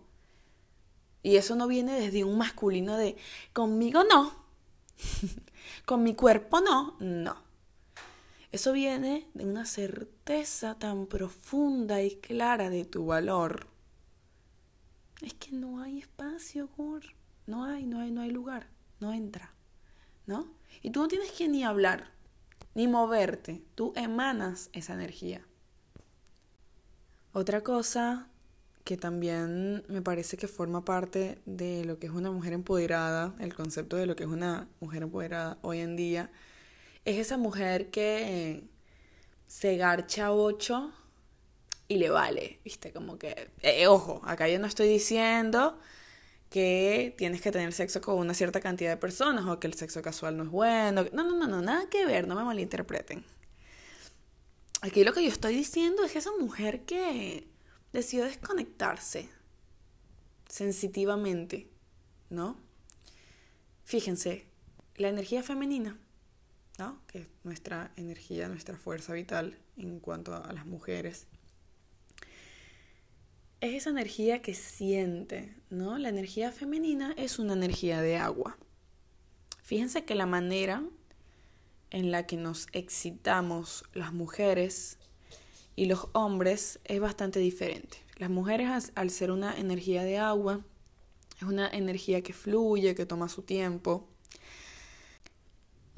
Y 1.23 1.35
eso 1.37 1.55
no 1.55 1.67
viene 1.67 1.99
desde 1.99 2.23
un 2.23 2.37
masculino 2.37 2.97
de, 2.97 3.17
conmigo 3.51 4.03
no, 4.03 4.33
con 5.85 6.03
mi 6.03 6.15
cuerpo 6.15 6.61
no, 6.61 6.95
no. 6.99 7.50
Eso 8.51 8.73
viene 8.73 9.27
de 9.33 9.45
una 9.45 9.65
certeza 9.65 10.77
tan 10.77 11.07
profunda 11.07 12.01
y 12.01 12.17
clara 12.17 12.69
de 12.69 12.83
tu 12.83 13.05
valor. 13.05 13.67
Es 15.21 15.33
que 15.35 15.51
no 15.51 15.81
hay 15.81 15.99
espacio, 15.99 16.67
Gor. 16.75 17.03
No 17.47 17.63
hay, 17.63 17.85
no 17.85 18.01
hay, 18.01 18.11
no 18.11 18.21
hay 18.21 18.31
lugar. 18.31 18.67
No 18.99 19.13
entra. 19.13 19.53
¿No? 20.25 20.47
Y 20.81 20.91
tú 20.91 21.01
no 21.01 21.07
tienes 21.07 21.31
que 21.31 21.47
ni 21.47 21.63
hablar, 21.63 22.11
ni 22.75 22.87
moverte. 22.87 23.63
Tú 23.75 23.93
emanas 23.95 24.69
esa 24.73 24.93
energía. 24.93 25.45
Otra 27.33 27.61
cosa 27.61 28.27
que 28.83 28.97
también 28.97 29.83
me 29.87 30.01
parece 30.01 30.37
que 30.37 30.47
forma 30.47 30.83
parte 30.83 31.41
de 31.45 31.85
lo 31.85 31.99
que 31.99 32.07
es 32.07 32.13
una 32.13 32.31
mujer 32.31 32.51
empoderada, 32.53 33.33
el 33.39 33.53
concepto 33.53 33.95
de 33.95 34.05
lo 34.05 34.15
que 34.15 34.23
es 34.23 34.29
una 34.29 34.67
mujer 34.79 35.03
empoderada 35.03 35.57
hoy 35.61 35.79
en 35.79 35.95
día, 35.95 36.31
es 37.05 37.17
esa 37.17 37.37
mujer 37.37 37.89
que 37.89 38.63
se 39.47 39.77
garcha 39.77 40.31
ocho 40.31 40.91
y 41.87 41.97
le 41.97 42.09
vale, 42.09 42.59
¿viste? 42.63 42.93
Como 42.93 43.17
que, 43.17 43.51
eh, 43.61 43.87
ojo, 43.87 44.21
acá 44.23 44.47
yo 44.47 44.59
no 44.59 44.67
estoy 44.67 44.87
diciendo 44.87 45.77
que 46.49 47.13
tienes 47.17 47.41
que 47.41 47.51
tener 47.51 47.73
sexo 47.73 48.01
con 48.01 48.17
una 48.17 48.33
cierta 48.33 48.59
cantidad 48.59 48.91
de 48.91 48.97
personas 48.97 49.45
o 49.45 49.59
que 49.59 49.67
el 49.67 49.73
sexo 49.73 50.01
casual 50.01 50.37
no 50.37 50.43
es 50.43 50.49
bueno. 50.49 51.05
No, 51.11 51.23
no, 51.23 51.35
no, 51.35 51.47
no, 51.47 51.61
nada 51.61 51.89
que 51.89 52.05
ver, 52.05 52.27
no 52.27 52.35
me 52.35 52.43
malinterpreten. 52.43 53.25
Aquí 54.81 55.03
lo 55.03 55.13
que 55.13 55.23
yo 55.23 55.29
estoy 55.29 55.55
diciendo 55.55 56.03
es 56.03 56.11
que 56.11 56.19
esa 56.19 56.31
mujer 56.39 56.81
que 56.85 57.47
decidió 57.93 58.25
desconectarse 58.25 59.29
sensitivamente, 60.47 61.69
¿no? 62.29 62.57
Fíjense, 63.85 64.45
la 64.95 65.09
energía 65.09 65.43
femenina 65.43 65.97
que 67.07 67.19
es 67.19 67.27
nuestra 67.43 67.91
energía, 67.95 68.47
nuestra 68.47 68.77
fuerza 68.77 69.13
vital 69.13 69.57
en 69.77 69.99
cuanto 69.99 70.35
a 70.35 70.51
las 70.53 70.65
mujeres. 70.65 71.27
Es 73.59 73.73
esa 73.75 73.91
energía 73.91 74.41
que 74.41 74.55
siente, 74.55 75.55
¿no? 75.69 75.97
La 75.97 76.09
energía 76.09 76.51
femenina 76.51 77.13
es 77.17 77.37
una 77.37 77.53
energía 77.53 78.01
de 78.01 78.17
agua. 78.17 78.57
Fíjense 79.61 80.03
que 80.03 80.15
la 80.15 80.25
manera 80.25 80.83
en 81.91 82.11
la 82.11 82.25
que 82.25 82.37
nos 82.37 82.67
excitamos 82.71 83.85
las 83.93 84.13
mujeres 84.13 84.97
y 85.75 85.85
los 85.85 86.07
hombres 86.13 86.79
es 86.85 86.99
bastante 86.99 87.39
diferente. 87.39 87.97
Las 88.17 88.29
mujeres 88.29 88.91
al 88.95 89.09
ser 89.09 89.31
una 89.31 89.55
energía 89.57 90.03
de 90.03 90.17
agua, 90.17 90.65
es 91.37 91.43
una 91.43 91.69
energía 91.69 92.21
que 92.21 92.33
fluye, 92.33 92.95
que 92.95 93.05
toma 93.05 93.29
su 93.29 93.41
tiempo, 93.41 94.07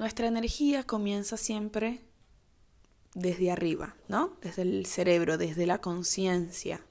nuestra 0.04 0.26
energía 0.26 0.84
comienza 0.84 1.38
siempre 1.38 2.02
desde 3.14 3.50
arriba, 3.50 3.96
¿no? 4.06 4.36
Desde 4.42 4.60
el 4.60 4.84
cerebro, 4.84 5.38
desde 5.38 5.64
la 5.64 5.80
conciencia. 5.80 6.84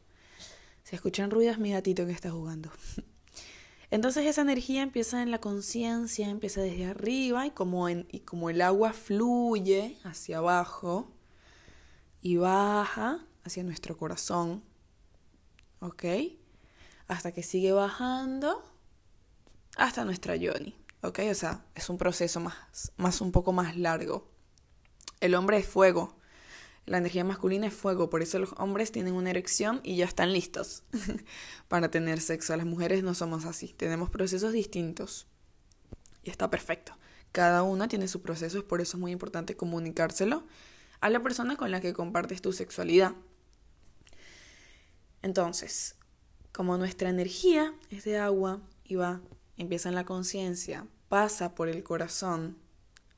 Se 0.83 0.95
escuchan 0.95 1.29
ruidos, 1.29 1.59
mi 1.59 1.73
gatito 1.73 2.07
que 2.07 2.11
está 2.11 2.31
jugando. 2.31 2.71
Entonces 3.91 4.25
esa 4.25 4.41
energía 4.41 4.81
empieza 4.81 5.21
en 5.21 5.29
la 5.29 5.39
conciencia, 5.39 6.27
empieza 6.27 6.61
desde 6.61 6.87
arriba 6.87 7.45
y 7.45 7.51
como, 7.51 7.87
y 7.87 8.21
como 8.25 8.49
el 8.49 8.61
agua 8.61 8.93
fluye 8.93 9.95
hacia 10.03 10.39
abajo 10.39 11.11
y 12.19 12.37
baja 12.37 13.23
hacia 13.43 13.61
nuestro 13.61 13.95
corazón, 13.95 14.63
¿ok? 15.81 16.03
Hasta 17.07 17.31
que 17.31 17.43
sigue 17.43 17.73
bajando 17.73 18.63
hasta 19.77 20.03
nuestra 20.03 20.35
yoni. 20.35 20.82
¿Ok? 21.03 21.19
O 21.29 21.35
sea, 21.35 21.65
es 21.75 21.89
un 21.89 21.97
proceso 21.97 22.39
más, 22.39 22.91
más 22.97 23.21
un 23.21 23.31
poco 23.31 23.51
más 23.51 23.77
largo. 23.77 24.27
El 25.19 25.35
hombre 25.35 25.57
es 25.57 25.67
fuego, 25.67 26.17
la 26.85 26.97
energía 26.97 27.23
masculina 27.23 27.67
es 27.67 27.73
fuego, 27.73 28.09
por 28.09 28.21
eso 28.21 28.39
los 28.39 28.53
hombres 28.57 28.91
tienen 28.91 29.13
una 29.13 29.29
erección 29.29 29.79
y 29.83 29.95
ya 29.95 30.05
están 30.05 30.33
listos 30.33 30.83
para 31.67 31.91
tener 31.91 32.19
sexo. 32.19 32.55
Las 32.57 32.65
mujeres 32.65 33.03
no 33.03 33.13
somos 33.13 33.45
así, 33.45 33.73
tenemos 33.73 34.09
procesos 34.09 34.51
distintos 34.51 35.27
y 36.23 36.29
está 36.29 36.49
perfecto. 36.49 36.97
Cada 37.31 37.63
una 37.63 37.87
tiene 37.87 38.07
su 38.07 38.21
proceso, 38.21 38.57
es 38.57 38.63
por 38.63 38.81
eso 38.81 38.97
es 38.97 39.01
muy 39.01 39.11
importante 39.11 39.55
comunicárselo 39.55 40.45
a 40.99 41.09
la 41.09 41.21
persona 41.21 41.57
con 41.57 41.71
la 41.71 41.81
que 41.81 41.93
compartes 41.93 42.41
tu 42.41 42.53
sexualidad. 42.53 43.13
Entonces, 45.21 45.95
como 46.51 46.77
nuestra 46.77 47.09
energía 47.09 47.73
es 47.89 48.03
de 48.03 48.17
agua 48.17 48.61
y 48.83 48.95
va 48.95 49.21
empieza 49.57 49.89
en 49.89 49.95
la 49.95 50.05
conciencia, 50.05 50.87
pasa 51.13 51.53
por 51.53 51.69
el 51.69 51.83
corazón. 51.83 52.57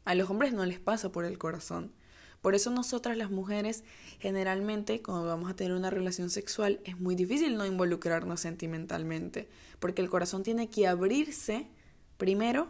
A 0.03 0.15
los 0.15 0.29
hombres 0.29 0.51
no 0.51 0.65
les 0.65 0.79
pasa 0.79 1.13
por 1.13 1.23
el 1.23 1.37
corazón. 1.37 1.93
Por 2.41 2.53
eso 2.53 2.69
nosotras 2.69 3.15
las 3.15 3.31
mujeres 3.31 3.85
generalmente 4.19 5.01
cuando 5.01 5.25
vamos 5.25 5.49
a 5.49 5.55
tener 5.55 5.71
una 5.71 5.89
relación 5.89 6.29
sexual 6.29 6.81
es 6.83 6.99
muy 6.99 7.15
difícil 7.15 7.55
no 7.55 7.65
involucrarnos 7.65 8.41
sentimentalmente, 8.41 9.47
porque 9.79 10.01
el 10.01 10.09
corazón 10.09 10.43
tiene 10.43 10.69
que 10.69 10.87
abrirse 10.87 11.69
primero 12.17 12.67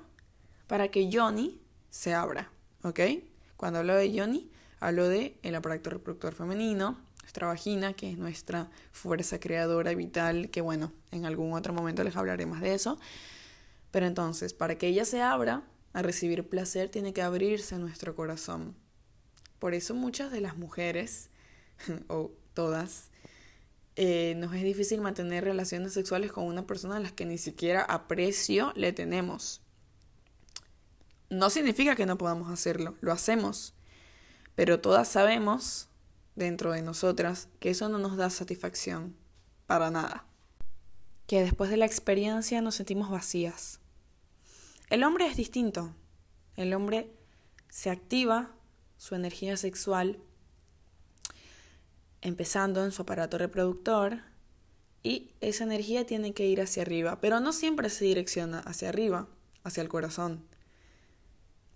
para 0.67 0.89
que 0.89 1.09
Johnny 1.11 1.59
se 1.89 2.13
abra, 2.13 2.51
¿ok? 2.83 2.99
Cuando 3.57 3.79
hablo 3.79 3.95
de 3.95 4.15
Johnny, 4.15 4.51
hablo 4.79 5.09
de 5.09 5.39
el 5.41 5.55
aparato 5.55 5.89
reproductor 5.89 6.35
femenino, 6.35 6.99
nuestra 7.23 7.47
vagina, 7.47 7.93
que 7.93 8.11
es 8.11 8.19
nuestra 8.19 8.69
fuerza 8.91 9.39
creadora 9.39 9.91
vital, 9.95 10.51
que 10.51 10.61
bueno, 10.61 10.91
en 11.09 11.25
algún 11.25 11.53
otro 11.53 11.73
momento 11.73 12.03
les 12.03 12.15
hablaré 12.15 12.45
más 12.45 12.61
de 12.61 12.75
eso. 12.75 12.99
Pero 13.95 14.07
entonces, 14.07 14.53
para 14.53 14.77
que 14.77 14.87
ella 14.87 15.05
se 15.05 15.21
abra 15.21 15.63
a 15.93 16.01
recibir 16.01 16.49
placer, 16.49 16.89
tiene 16.89 17.13
que 17.13 17.21
abrirse 17.21 17.77
nuestro 17.77 18.13
corazón. 18.13 18.75
Por 19.57 19.73
eso 19.73 19.93
muchas 19.93 20.33
de 20.33 20.41
las 20.41 20.57
mujeres, 20.57 21.29
o 22.09 22.33
todas, 22.53 23.09
eh, 23.95 24.33
nos 24.35 24.53
es 24.53 24.63
difícil 24.63 24.99
mantener 24.99 25.45
relaciones 25.45 25.93
sexuales 25.93 26.33
con 26.33 26.43
una 26.43 26.67
persona 26.67 26.97
a 26.97 26.99
las 26.99 27.13
que 27.13 27.23
ni 27.23 27.37
siquiera 27.37 27.83
aprecio 27.83 28.73
le 28.75 28.91
tenemos. 28.91 29.61
No 31.29 31.49
significa 31.49 31.95
que 31.95 32.05
no 32.05 32.17
podamos 32.17 32.51
hacerlo, 32.51 32.95
lo 32.99 33.13
hacemos. 33.13 33.75
Pero 34.55 34.81
todas 34.81 35.07
sabemos, 35.07 35.87
dentro 36.35 36.73
de 36.73 36.81
nosotras, 36.81 37.47
que 37.61 37.69
eso 37.69 37.87
no 37.87 37.97
nos 37.97 38.17
da 38.17 38.29
satisfacción, 38.29 39.15
para 39.67 39.89
nada. 39.89 40.25
Que 41.27 41.41
después 41.41 41.69
de 41.69 41.77
la 41.77 41.85
experiencia 41.85 42.59
nos 42.59 42.75
sentimos 42.75 43.09
vacías. 43.09 43.79
El 44.95 45.03
hombre 45.03 45.27
es 45.27 45.35
distinto. 45.35 45.93
El 46.55 46.73
hombre 46.73 47.11
se 47.67 47.89
activa 47.89 48.55
su 48.95 49.13
energía 49.13 49.57
sexual 49.57 50.21
empezando 52.21 52.81
en 52.85 52.93
su 52.93 53.01
aparato 53.01 53.37
reproductor 53.37 54.21
y 55.03 55.33
esa 55.41 55.65
energía 55.65 56.05
tiene 56.05 56.33
que 56.33 56.47
ir 56.47 56.61
hacia 56.61 56.83
arriba, 56.83 57.19
pero 57.19 57.41
no 57.41 57.51
siempre 57.51 57.89
se 57.89 58.05
direcciona 58.05 58.59
hacia 58.59 58.87
arriba, 58.87 59.27
hacia 59.65 59.83
el 59.83 59.89
corazón. 59.89 60.45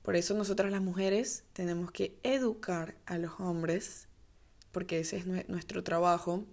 Por 0.02 0.16
eso 0.16 0.34
nosotras 0.34 0.72
las 0.72 0.82
mujeres 0.82 1.44
tenemos 1.52 1.92
que 1.92 2.18
educar 2.24 2.96
a 3.06 3.18
los 3.18 3.38
hombres, 3.42 4.08
porque 4.72 5.02
ese 5.02 5.18
es 5.18 5.50
nuestro 5.50 5.84
trabajo. 5.84 6.46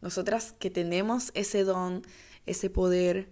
Nosotras 0.00 0.54
que 0.58 0.70
tenemos 0.70 1.30
ese 1.34 1.62
don, 1.64 2.06
ese 2.46 2.70
poder, 2.70 3.28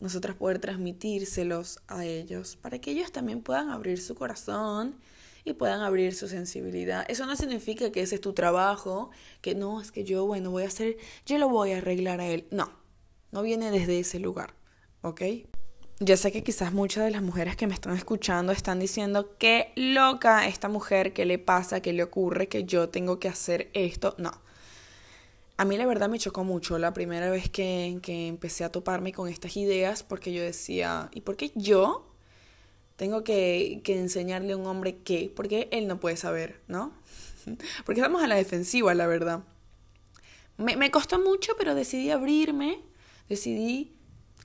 nosotras 0.00 0.34
poder 0.34 0.58
transmitírselos 0.58 1.80
a 1.86 2.04
ellos, 2.04 2.56
para 2.56 2.80
que 2.80 2.90
ellos 2.90 3.12
también 3.12 3.42
puedan 3.42 3.70
abrir 3.70 4.00
su 4.00 4.14
corazón 4.14 4.96
y 5.44 5.52
puedan 5.52 5.80
abrir 5.80 6.14
su 6.14 6.28
sensibilidad. 6.28 7.04
Eso 7.08 7.26
no 7.26 7.36
significa 7.36 7.92
que 7.92 8.02
ese 8.02 8.16
es 8.16 8.20
tu 8.20 8.32
trabajo, 8.32 9.10
que 9.40 9.54
no, 9.54 9.80
es 9.80 9.92
que 9.92 10.04
yo, 10.04 10.26
bueno, 10.26 10.50
voy 10.50 10.64
a 10.64 10.68
hacer, 10.68 10.96
yo 11.26 11.38
lo 11.38 11.48
voy 11.48 11.72
a 11.72 11.78
arreglar 11.78 12.20
a 12.20 12.26
él. 12.26 12.46
No, 12.50 12.72
no 13.30 13.42
viene 13.42 13.70
desde 13.70 14.00
ese 14.00 14.18
lugar, 14.18 14.54
¿ok? 15.02 15.22
Ya 16.02 16.16
sé 16.16 16.32
que 16.32 16.42
quizás 16.42 16.72
muchas 16.72 17.04
de 17.04 17.10
las 17.10 17.22
mujeres 17.22 17.56
que 17.56 17.66
me 17.66 17.74
están 17.74 17.94
escuchando 17.94 18.52
están 18.52 18.80
diciendo, 18.80 19.36
qué 19.38 19.72
loca 19.76 20.46
esta 20.46 20.68
mujer, 20.68 21.12
qué 21.12 21.26
le 21.26 21.38
pasa, 21.38 21.82
qué 21.82 21.92
le 21.92 22.02
ocurre, 22.02 22.48
que 22.48 22.64
yo 22.64 22.88
tengo 22.88 23.18
que 23.18 23.28
hacer 23.28 23.70
esto. 23.74 24.14
No. 24.16 24.32
A 25.60 25.66
mí 25.66 25.76
la 25.76 25.84
verdad 25.84 26.08
me 26.08 26.18
chocó 26.18 26.42
mucho 26.42 26.78
la 26.78 26.94
primera 26.94 27.30
vez 27.30 27.50
que, 27.50 27.98
que 28.00 28.28
empecé 28.28 28.64
a 28.64 28.72
toparme 28.72 29.12
con 29.12 29.28
estas 29.28 29.58
ideas 29.58 30.02
porque 30.02 30.32
yo 30.32 30.42
decía, 30.42 31.10
¿y 31.12 31.20
por 31.20 31.36
qué 31.36 31.52
yo 31.54 32.10
tengo 32.96 33.24
que, 33.24 33.82
enseñarle 33.84 34.54
a 34.54 34.56
un 34.56 34.66
hombre 34.66 35.02
qué, 35.04 35.30
porque 35.36 35.68
él 35.70 35.86
no 35.86 36.00
puede 36.00 36.16
saber, 36.16 36.62
¿no? 36.66 36.94
Porque 37.84 38.00
estamos 38.00 38.22
a 38.22 38.26
la 38.26 38.36
defensiva, 38.36 38.94
la 38.94 39.06
verdad. 39.06 39.42
Me, 40.56 40.76
me 40.76 40.90
costó 40.90 41.18
mucho, 41.18 41.52
pero 41.58 41.74
decidí 41.74 42.10
abrirme, 42.10 42.80
decidí, 43.28 43.92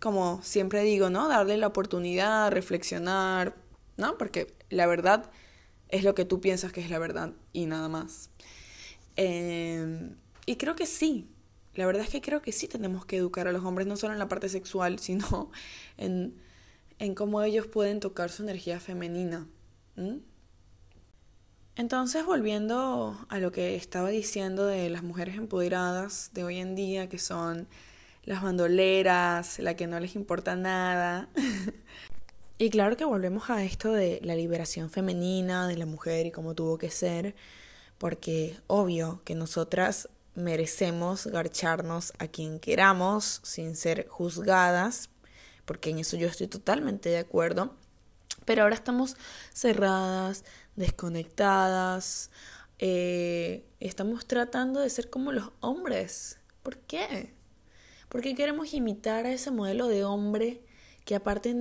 como 0.02 0.44
siempre 0.44 0.84
digo, 0.84 1.10
¿no? 1.10 1.30
Darle 1.30 1.56
la 1.56 1.68
oportunidad, 1.68 2.52
reflexionar, 2.52 3.56
¿no? 3.96 4.18
Porque 4.18 4.54
la 4.70 4.86
verdad 4.86 5.32
es 5.88 6.04
lo 6.04 6.14
que 6.14 6.26
tú 6.26 6.42
piensas 6.42 6.74
que 6.74 6.82
es 6.82 6.90
la 6.90 7.00
verdad 7.00 7.32
y 7.54 7.68
nada 7.68 7.88
más. 7.88 8.32
Em, 9.16 10.18
y 10.46 10.56
creo 10.58 10.76
que 10.76 10.86
sí, 10.86 11.28
la 11.74 11.86
verdad 11.86 12.04
es 12.04 12.10
que 12.10 12.22
creo 12.22 12.42
que 12.42 12.52
sí 12.52 12.68
tenemos 12.68 13.06
que 13.06 13.18
educar 13.18 13.48
a 13.48 13.52
los 13.52 13.64
hombres, 13.64 13.88
no 13.88 13.98
solo 13.98 14.14
en 14.14 14.20
la 14.20 14.28
parte 14.28 14.50
sexual, 14.50 15.00
sino 15.00 15.52
en 15.98 16.36
en 17.00 17.16
cómo 17.16 17.42
ellos 17.44 17.68
pueden 17.68 18.00
tocar 18.00 18.30
su 18.30 18.44
energía 18.44 18.80
femenina. 18.80 19.48
Entonces, 21.76 22.26
volviendo 22.26 23.18
a 23.30 23.40
lo 23.40 23.52
que 23.52 23.76
estaba 23.76 24.10
diciendo 24.10 24.66
de 24.66 24.90
las 24.90 25.04
mujeres 25.04 25.36
empoderadas 25.36 26.32
de 26.34 26.44
hoy 26.44 26.60
en 26.60 26.76
día, 26.76 27.10
que 27.10 27.20
son 27.20 27.68
las 28.24 28.42
bandoleras, 28.42 29.60
la 29.60 29.76
que 29.76 29.88
no 29.88 30.00
les 30.00 30.16
importa 30.16 30.56
nada. 30.56 31.30
y 32.58 32.70
claro 32.70 32.96
que 32.98 33.06
volvemos 33.06 33.50
a 33.50 33.64
esto 33.64 33.92
de 33.92 34.20
la 34.24 34.36
liberación 34.36 34.90
femenina 34.90 35.68
de 35.68 35.78
la 35.78 35.86
mujer 35.86 36.26
y 36.26 36.32
cómo 36.32 36.56
tuvo 36.56 36.78
que 36.78 36.90
ser, 36.90 37.36
porque 37.98 38.58
obvio 38.68 39.22
que 39.26 39.36
nosotras 39.36 40.10
merecemos 40.36 41.28
garcharnos 41.28 42.14
a 42.20 42.28
quien 42.28 42.60
queramos 42.60 43.42
sin 43.44 43.76
ser 43.76 44.08
juzgadas 44.08 45.10
porque 45.66 45.90
en 45.90 46.00
eso 46.00 46.16
yo 46.16 46.28
estoy 46.28 46.48
totalmente 46.48 47.10
de 47.10 47.18
acuerdo. 47.18 47.74
Pero 48.46 48.62
ahora 48.62 48.76
estamos 48.76 49.18
cerradas, 49.52 50.46
desconectadas, 50.76 52.30
eh, 52.78 53.66
estamos 53.80 54.28
tratando 54.28 54.80
de 54.80 54.90
ser 54.90 55.10
como 55.10 55.32
los 55.32 55.52
hombres. 55.60 56.40
¿Por 56.62 56.78
qué? 56.78 57.34
Porque 58.08 58.36
queremos 58.36 58.74
imitar 58.74 59.26
a 59.26 59.32
ese 59.32 59.50
modelo 59.50 59.88
de 59.88 60.06
hombre 60.06 60.62
que 61.06 61.16
aparte, 61.16 61.56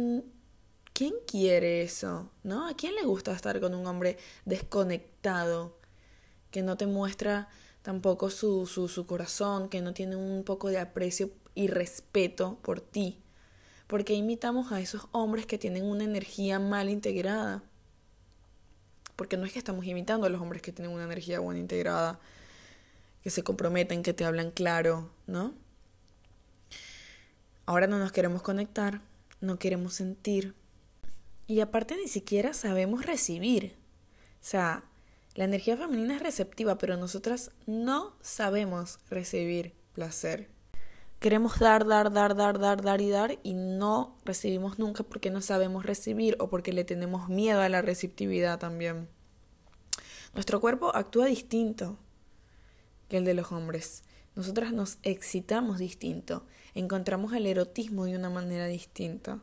¿quién 0.93 1.15
quiere 1.27 1.83
eso? 1.83 2.31
¿No? 2.43 2.69
¿A 2.69 2.75
quién 2.75 2.95
le 2.95 3.05
gusta 3.05 3.33
estar 3.33 3.59
con 3.61 3.75
un 3.75 3.87
hombre 3.87 4.19
desconectado? 4.45 5.79
Que 6.51 6.63
no 6.63 6.77
te 6.77 6.87
muestra 6.87 7.49
tampoco 7.85 8.31
su, 8.31 8.67
su, 8.67 8.89
su 8.89 9.07
corazón, 9.07 9.69
que 9.69 9.83
no 9.83 9.93
tiene 9.93 10.17
un 10.17 10.43
poco 10.43 10.71
de 10.71 10.79
aprecio 10.79 11.31
y 11.55 11.67
respeto 11.67 12.59
por 12.63 12.81
ti. 12.81 13.21
Porque 13.87 14.15
imitamos 14.15 14.73
a 14.73 14.81
esos 14.81 15.07
hombres 15.13 15.45
que 15.45 15.59
tienen 15.59 15.85
una 15.85 16.05
energía 16.05 16.59
mal 16.59 16.89
integrada. 16.89 17.63
Porque 19.17 19.37
no 19.37 19.45
es 19.45 19.53
que 19.53 19.59
estamos 19.59 19.85
imitando 19.85 20.27
a 20.27 20.31
los 20.31 20.41
hombres 20.41 20.63
que 20.63 20.73
tienen 20.73 20.95
una 20.95 21.05
energía 21.05 21.41
buena 21.41 21.61
integrada, 21.61 22.19
que 23.23 23.29
se 23.29 23.45
comprometen, 23.45 24.03
que 24.03 24.15
te 24.15 24.25
hablan 24.25 24.51
claro, 24.51 25.11
¿no? 25.27 25.53
Ahora 27.67 27.87
no 27.87 27.99
nos 27.99 28.13
queremos 28.13 28.41
conectar, 28.41 29.03
no 29.43 29.59
queremos 29.59 29.93
sentir. 29.93 30.55
Y 31.47 31.61
aparte 31.61 31.99
ni 31.99 32.09
siquiera 32.09 32.55
sabemos 32.55 33.05
recibir. 33.05 33.77
O 34.41 34.47
sea, 34.47 34.85
la 35.35 35.45
energía 35.45 35.77
femenina 35.77 36.17
es 36.17 36.23
receptiva, 36.23 36.79
pero 36.79 36.97
nosotras 36.97 37.51
no 37.67 38.15
sabemos 38.21 39.01
recibir 39.11 39.75
placer. 39.93 40.49
Queremos 41.19 41.59
dar, 41.59 41.87
dar, 41.87 42.13
dar, 42.13 42.37
dar, 42.37 42.59
dar, 42.59 42.83
dar 42.83 43.01
y 43.01 43.09
dar 43.09 43.39
y 43.43 43.55
no 43.55 44.17
recibimos 44.25 44.79
nunca 44.79 45.03
porque 45.03 45.31
no 45.31 45.41
sabemos 45.41 45.87
recibir 45.87 46.37
o 46.39 46.51
porque 46.51 46.73
le 46.73 46.85
tenemos 46.85 47.29
miedo 47.29 47.63
a 47.63 47.69
la 47.69 47.83
receptividad 47.83 48.59
también. 48.59 49.09
Nuestro 50.35 50.61
cuerpo 50.61 50.95
actúa 50.95 51.27
distinto 51.27 51.99
que 53.09 53.17
el 53.17 53.25
de 53.25 53.35
los 53.35 53.53
hombres. 53.53 54.03
Nosotras 54.37 54.73
nos 54.73 54.99
excitamos 55.03 55.79
distinto, 55.79 56.45
encontramos 56.75 57.33
el 57.33 57.47
erotismo 57.47 58.05
de 58.05 58.17
una 58.17 58.31
manera 58.31 58.67
distinta. 58.67 59.41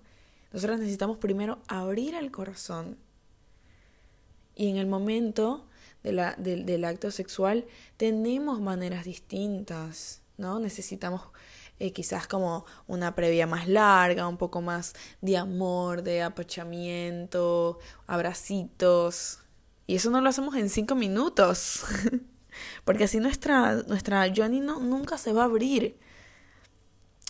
Nosotras 0.54 0.80
necesitamos 0.80 1.18
primero 1.18 1.60
abrir 1.68 2.14
el 2.16 2.30
corazón. 2.30 2.98
Y 4.54 4.70
en 4.70 4.78
el 4.78 4.86
momento 4.86 5.66
de 6.04 6.12
la, 6.14 6.36
del 6.38 6.86
acto 6.86 7.12
sexual 7.12 7.66
tenemos 7.98 8.60
maneras 8.60 9.06
distintas, 9.06 10.22
¿no? 10.38 10.60
Necesitamos 10.60 11.22
eh, 11.80 11.94
quizás 11.94 12.28
como 12.28 12.66
una 12.88 13.16
previa 13.16 13.48
más 13.48 13.68
larga, 13.68 14.28
un 14.28 14.38
poco 14.38 14.62
más 14.62 14.94
de 15.22 15.38
amor, 15.38 16.04
de 16.04 16.24
apachamiento, 16.24 17.80
abracitos. 18.08 19.40
Y 19.88 19.96
eso 19.96 20.10
no 20.10 20.22
lo 20.22 20.30
hacemos 20.30 20.56
en 20.56 20.70
cinco 20.70 20.96
minutos. 20.96 21.84
Porque 22.86 23.06
así 23.06 23.20
nuestra, 23.20 23.84
nuestra 23.84 24.32
Johnny 24.36 24.60
no, 24.60 24.80
nunca 24.80 25.18
se 25.18 25.34
va 25.34 25.44
a 25.44 25.46
abrir. 25.46 25.98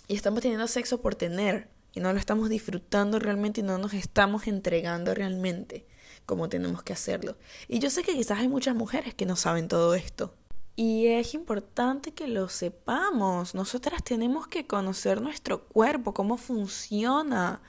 Y 0.08 0.16
estamos 0.16 0.42
teniendo 0.42 0.66
sexo 0.66 1.00
por 1.00 1.14
tener. 1.14 1.70
Y 1.94 2.00
no 2.00 2.12
lo 2.12 2.18
estamos 2.18 2.48
disfrutando 2.48 3.18
realmente 3.18 3.60
y 3.60 3.64
no 3.64 3.78
nos 3.78 3.94
estamos 3.94 4.46
entregando 4.46 5.14
realmente 5.14 5.86
como 6.26 6.48
tenemos 6.48 6.82
que 6.82 6.92
hacerlo. 6.92 7.36
Y 7.68 7.78
yo 7.78 7.90
sé 7.90 8.02
que 8.02 8.14
quizás 8.14 8.40
hay 8.40 8.48
muchas 8.48 8.74
mujeres 8.74 9.14
que 9.14 9.26
no 9.26 9.36
saben 9.36 9.68
todo 9.68 9.94
esto. 9.94 10.34
Y 10.74 11.08
es 11.08 11.34
importante 11.34 12.12
que 12.12 12.26
lo 12.26 12.48
sepamos. 12.48 13.54
Nosotras 13.54 14.02
tenemos 14.02 14.48
que 14.48 14.66
conocer 14.66 15.20
nuestro 15.20 15.64
cuerpo, 15.64 16.14
cómo 16.14 16.38
funciona, 16.38 17.60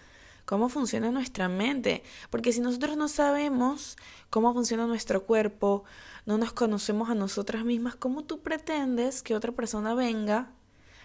cómo 0.45 0.69
funciona 0.69 1.11
nuestra 1.11 1.49
mente. 1.49 2.03
Porque 2.29 2.53
si 2.53 2.61
nosotros 2.61 2.95
no 2.95 3.09
sabemos 3.09 3.97
cómo 4.29 4.53
funciona 4.53 4.87
nuestro 4.87 5.25
cuerpo, 5.25 5.83
no 6.25 6.37
nos 6.37 6.53
conocemos 6.53 7.09
a 7.09 7.15
nosotras 7.15 7.65
mismas, 7.65 7.95
¿cómo 7.95 8.23
tú 8.23 8.41
pretendes 8.41 9.21
que 9.21 9.35
otra 9.35 9.51
persona 9.51 9.93
venga 9.95 10.51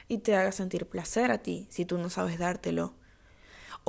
y 0.06 0.18
te 0.18 0.36
haga 0.36 0.52
sentir 0.52 0.86
placer 0.86 1.32
a 1.32 1.38
ti 1.38 1.66
si 1.70 1.84
tú 1.84 1.98
no 1.98 2.10
sabes 2.10 2.38
dártelo? 2.38 2.94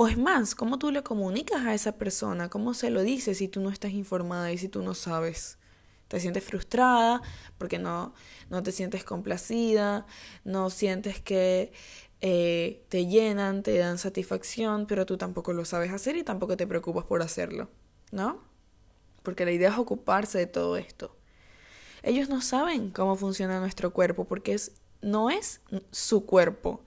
O 0.02 0.08
es 0.08 0.18
más, 0.18 0.56
¿cómo 0.56 0.80
tú 0.80 0.92
le 0.92 1.04
comunicas 1.04 1.66
a 1.66 1.74
esa 1.74 1.98
persona? 1.98 2.48
¿Cómo 2.48 2.74
se 2.74 2.90
lo 2.90 3.02
dices 3.02 3.40
si 3.40 3.50
tú 3.50 3.60
no 3.60 3.70
estás 3.70 3.92
informada 3.92 4.50
y 4.50 4.58
si 4.58 4.70
tú 4.70 4.82
no 4.82 4.94
sabes? 4.94 5.58
Te 6.08 6.22
sientes 6.22 6.42
frustrada 6.42 7.22
porque 7.58 7.80
no, 7.80 8.14
no 8.50 8.64
te 8.64 8.72
sientes 8.72 9.04
complacida, 9.04 10.06
no 10.46 10.70
sientes 10.70 11.20
que 11.20 11.74
eh, 12.22 12.86
te 12.88 13.08
llenan, 13.08 13.62
te 13.62 13.78
dan 13.78 13.98
satisfacción, 13.98 14.86
pero 14.86 15.06
tú 15.06 15.18
tampoco 15.18 15.52
lo 15.52 15.66
sabes 15.66 15.92
hacer 15.92 16.16
y 16.16 16.24
tampoco 16.24 16.56
te 16.56 16.66
preocupas 16.66 17.04
por 17.04 17.22
hacerlo, 17.22 17.68
¿no? 18.14 18.42
Porque 19.22 19.44
la 19.44 19.52
idea 19.52 19.68
es 19.68 19.78
ocuparse 19.78 20.38
de 20.38 20.48
todo 20.48 20.78
esto. 20.78 21.14
Ellos 22.04 22.30
no 22.30 22.40
saben 22.40 22.92
cómo 22.92 23.18
funciona 23.18 23.60
nuestro 23.60 23.92
cuerpo 23.92 24.24
porque 24.24 24.54
es, 24.54 24.72
no 25.02 25.30
es 25.30 25.60
su 25.92 26.26
cuerpo. 26.26 26.86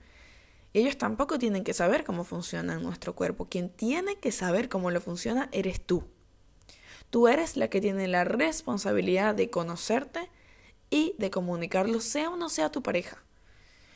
Ellos 0.73 0.97
tampoco 0.97 1.37
tienen 1.37 1.63
que 1.63 1.73
saber 1.73 2.03
cómo 2.03 2.23
funciona 2.23 2.79
nuestro 2.79 3.13
cuerpo. 3.13 3.45
Quien 3.45 3.69
tiene 3.69 4.15
que 4.17 4.31
saber 4.31 4.69
cómo 4.69 4.89
lo 4.89 5.01
funciona 5.01 5.49
eres 5.51 5.79
tú. 5.85 6.03
Tú 7.11 7.27
eres 7.27 7.57
la 7.57 7.67
que 7.67 7.79
tiene 7.79 8.07
la 8.07 8.23
responsabilidad 8.23 9.35
de 9.35 9.51
conocerte 9.51 10.31
y 10.89 11.13
de 11.19 11.29
comunicarlo, 11.29 11.99
sea 11.99 12.31
o 12.31 12.35
no 12.35 12.49
sea 12.49 12.71
tu 12.71 12.81
pareja. 12.81 13.23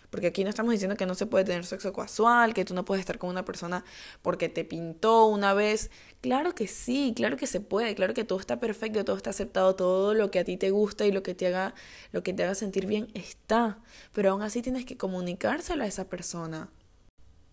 Porque 0.10 0.28
aquí 0.28 0.44
no 0.44 0.50
estamos 0.50 0.72
diciendo 0.72 0.96
que 0.96 1.06
no 1.06 1.16
se 1.16 1.26
puede 1.26 1.44
tener 1.44 1.66
sexo 1.66 1.92
casual, 1.92 2.54
que 2.54 2.64
tú 2.64 2.74
no 2.74 2.86
puedes 2.86 3.02
estar 3.02 3.18
con 3.18 3.30
una 3.30 3.44
persona 3.44 3.84
porque 4.22 4.48
te 4.48 4.64
pintó 4.64 5.26
una 5.26 5.54
vez. 5.54 5.92
Claro 6.22 6.56
que 6.56 6.68
sí, 6.68 7.14
claro 7.16 7.36
que 7.36 7.48
se 7.48 7.60
puede, 7.60 7.94
claro 7.96 8.14
que 8.14 8.24
todo 8.24 8.40
está 8.40 8.60
perfecto, 8.60 9.04
todo 9.04 9.18
está 9.18 9.32
aceptado, 9.32 9.76
todo 9.76 10.14
lo 10.14 10.32
que 10.32 10.40
a 10.40 10.46
ti 10.46 10.58
te 10.58 10.72
gusta 10.72 11.06
y 11.06 11.12
lo 11.12 11.24
que 11.24 11.36
te 11.36 11.48
haga, 11.48 11.76
lo 12.12 12.24
que 12.24 12.34
te 12.34 12.44
haga 12.44 12.56
sentir 12.56 12.86
bien 12.86 13.10
está. 13.14 13.80
Pero 14.14 14.32
aún 14.32 14.42
así 14.42 14.62
tienes 14.62 14.86
que 14.86 14.98
comunicárselo 14.98 15.84
a 15.84 15.88
esa 15.88 16.08
persona. 16.10 16.70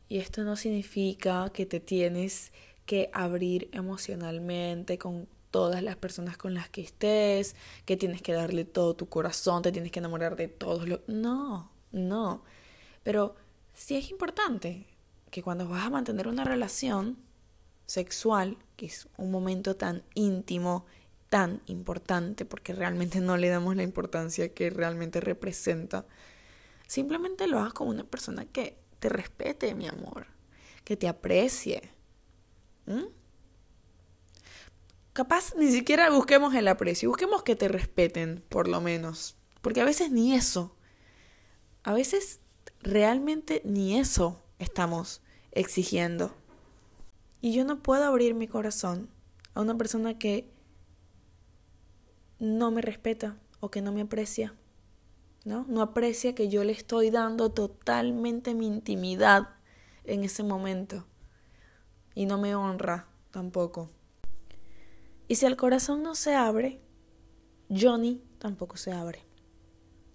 Y 0.08 0.18
esto 0.18 0.44
no 0.44 0.56
significa 0.56 1.50
que 1.52 1.66
te 1.66 1.80
tienes 1.80 2.52
que 2.86 3.10
abrir 3.12 3.68
emocionalmente 3.72 4.98
con 4.98 5.26
todas 5.50 5.82
las 5.82 5.96
personas 5.96 6.36
con 6.36 6.52
las 6.52 6.68
que 6.68 6.82
estés, 6.82 7.56
que 7.84 7.96
tienes 7.96 8.22
que 8.22 8.32
darle 8.32 8.64
todo 8.64 8.94
tu 8.94 9.08
corazón, 9.08 9.62
te 9.62 9.72
tienes 9.72 9.92
que 9.92 10.00
enamorar 10.00 10.36
de 10.36 10.48
todos 10.48 10.88
los... 10.88 11.00
No, 11.06 11.70
no. 11.94 12.42
Pero 13.02 13.36
sí 13.72 13.96
es 13.96 14.10
importante 14.10 14.86
que 15.30 15.42
cuando 15.42 15.68
vas 15.68 15.86
a 15.86 15.90
mantener 15.90 16.28
una 16.28 16.44
relación 16.44 17.18
sexual, 17.86 18.58
que 18.76 18.86
es 18.86 19.08
un 19.16 19.30
momento 19.30 19.76
tan 19.76 20.02
íntimo, 20.14 20.86
tan 21.28 21.62
importante, 21.66 22.44
porque 22.44 22.72
realmente 22.72 23.20
no 23.20 23.36
le 23.36 23.48
damos 23.48 23.76
la 23.76 23.82
importancia 23.82 24.52
que 24.54 24.70
realmente 24.70 25.20
representa, 25.20 26.06
simplemente 26.86 27.46
lo 27.46 27.58
hagas 27.58 27.72
con 27.72 27.88
una 27.88 28.04
persona 28.04 28.44
que 28.44 28.78
te 29.00 29.08
respete, 29.08 29.74
mi 29.74 29.88
amor, 29.88 30.26
que 30.84 30.96
te 30.96 31.08
aprecie. 31.08 31.90
Capaz 35.12 35.54
ni 35.56 35.70
siquiera 35.70 36.10
busquemos 36.10 36.54
el 36.54 36.68
aprecio, 36.68 37.08
busquemos 37.08 37.42
que 37.42 37.56
te 37.56 37.68
respeten, 37.68 38.44
por 38.48 38.68
lo 38.68 38.80
menos. 38.80 39.36
Porque 39.62 39.80
a 39.80 39.84
veces 39.84 40.10
ni 40.10 40.34
eso 40.34 40.76
a 41.84 41.92
veces 41.92 42.40
realmente 42.82 43.62
ni 43.64 43.98
eso 43.98 44.42
estamos 44.58 45.22
exigiendo. 45.52 46.34
Y 47.40 47.52
yo 47.52 47.64
no 47.64 47.82
puedo 47.82 48.04
abrir 48.04 48.34
mi 48.34 48.48
corazón 48.48 49.08
a 49.52 49.60
una 49.60 49.76
persona 49.76 50.18
que 50.18 50.50
no 52.38 52.70
me 52.70 52.80
respeta 52.80 53.38
o 53.60 53.70
que 53.70 53.82
no 53.82 53.92
me 53.92 54.00
aprecia. 54.00 54.54
¿No? 55.44 55.66
No 55.68 55.82
aprecia 55.82 56.34
que 56.34 56.48
yo 56.48 56.64
le 56.64 56.72
estoy 56.72 57.10
dando 57.10 57.50
totalmente 57.50 58.54
mi 58.54 58.66
intimidad 58.66 59.50
en 60.04 60.24
ese 60.24 60.42
momento. 60.42 61.06
Y 62.14 62.24
no 62.24 62.38
me 62.38 62.54
honra 62.54 63.08
tampoco. 63.30 63.90
Y 65.28 65.34
si 65.34 65.44
el 65.44 65.56
corazón 65.56 66.02
no 66.02 66.14
se 66.14 66.34
abre, 66.34 66.80
Johnny 67.68 68.22
tampoco 68.38 68.78
se 68.78 68.92
abre. 68.92 69.23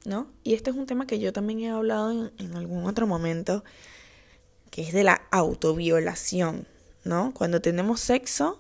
¿No? 0.06 0.28
Y 0.44 0.54
este 0.54 0.70
es 0.70 0.76
un 0.76 0.86
tema 0.86 1.08
que 1.08 1.20
yo 1.20 1.34
también 1.34 1.60
he 1.60 1.70
hablado 1.70 2.32
en, 2.38 2.56
algún 2.56 2.86
otro 2.86 3.08
momento, 3.08 3.64
que 4.72 4.82
es 4.82 4.94
de 4.94 5.04
la 5.04 5.22
autoviolación, 5.32 6.68
¿no? 7.04 7.34
Cuando 7.34 7.62
tenemos 7.62 8.00
sexo 8.00 8.60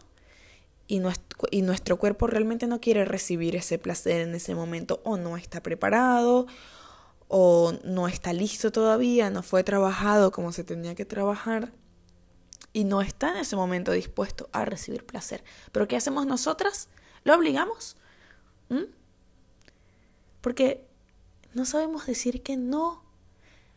y 0.88 0.99
nuestro, 0.99 1.97
cuerpo 1.97 2.28
realmente 2.28 2.65
no 2.65 2.82
quiere 2.82 3.06
recibir 3.06 3.56
ese 3.56 3.78
placer 3.78 4.21
en 4.21 4.34
ese 4.34 4.56
momento, 4.56 5.02
o 5.04 5.17
no 5.17 5.38
está 5.38 5.62
preparado, 5.62 6.47
o 7.28 7.73
no 7.84 8.08
está 8.08 8.34
listo 8.34 8.71
todavía, 8.71 9.30
no 9.30 9.43
fue 9.43 9.63
trabajado 9.63 10.32
como 10.32 10.52
se 10.52 10.63
tenía 10.63 10.95
que 10.95 11.06
trabajar, 11.06 11.71
y 12.73 12.84
no 12.84 13.02
está 13.02 13.32
en 13.32 13.38
ese 13.38 13.56
momento 13.56 13.91
dispuesto 13.91 14.49
a 14.52 14.65
recibir 14.65 15.06
placer. 15.06 15.43
Pero 15.71 15.88
¿qué 15.88 15.95
hacemos 15.95 16.25
nosotras? 16.25 16.89
¿Lo 17.23 17.36
obligamos? 17.36 17.95
¿Mm? 18.69 18.84
Porque 20.41 20.88
no 21.54 21.66
sabemos 21.66 22.06
decir 22.06 22.42
que 22.44 22.58
no. 22.58 23.04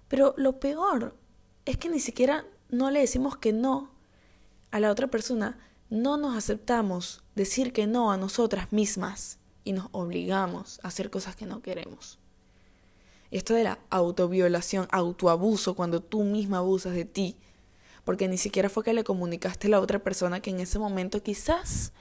Pero 0.09 0.35
lo 0.37 0.61
peor 0.61 1.17
es 1.65 1.77
que 1.79 1.89
ni 1.89 2.01
siquiera 2.01 2.45
no 2.69 2.91
le 2.91 3.01
decimos 3.01 3.37
que 3.37 3.53
no 3.53 3.91
a 4.71 4.81
la 4.81 4.91
otra 4.91 5.09
persona. 5.09 5.59
No 5.91 6.17
nos 6.17 6.37
aceptamos 6.37 7.23
decir 7.35 7.73
que 7.73 7.87
no 7.87 8.11
a 8.11 8.17
nosotras 8.17 8.73
mismas 8.73 9.39
y 9.65 9.73
nos 9.73 9.89
obligamos 9.93 10.81
a 10.83 10.89
hacer 10.89 11.11
cosas 11.11 11.37
que 11.37 11.47
no 11.47 11.63
queremos. 11.63 12.19
Esto 13.31 13.55
de 13.55 13.65
la 13.65 13.79
autoviolación, 13.91 14.89
autoabuso, 14.91 15.75
cuando 15.75 16.03
tú 16.03 16.23
misma 16.25 16.59
abusas 16.59 16.95
de 16.95 17.05
ti, 17.05 17.37
porque 18.05 18.29
ni 18.29 18.37
siquiera 18.37 18.69
fue 18.69 18.85
que 18.85 18.93
le 18.93 19.05
comunicaste 19.05 19.69
a 19.69 19.71
la 19.71 19.81
otra 19.81 20.01
persona 20.01 20.41
que 20.41 20.51
en 20.51 20.61
ese 20.61 20.79
momento 20.79 21.23
quizás 21.23 21.93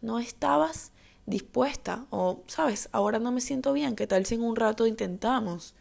no 0.00 0.18
estabas 0.18 0.92
dispuesta 1.26 2.06
o, 2.10 2.42
sabes, 2.46 2.88
ahora 2.92 3.18
no 3.18 3.32
me 3.32 3.40
siento 3.40 3.72
bien, 3.72 3.96
¿qué 3.96 4.06
tal 4.06 4.26
si 4.26 4.36
en 4.36 4.42
un 4.42 4.56
rato 4.56 4.86
intentamos? 4.86 5.74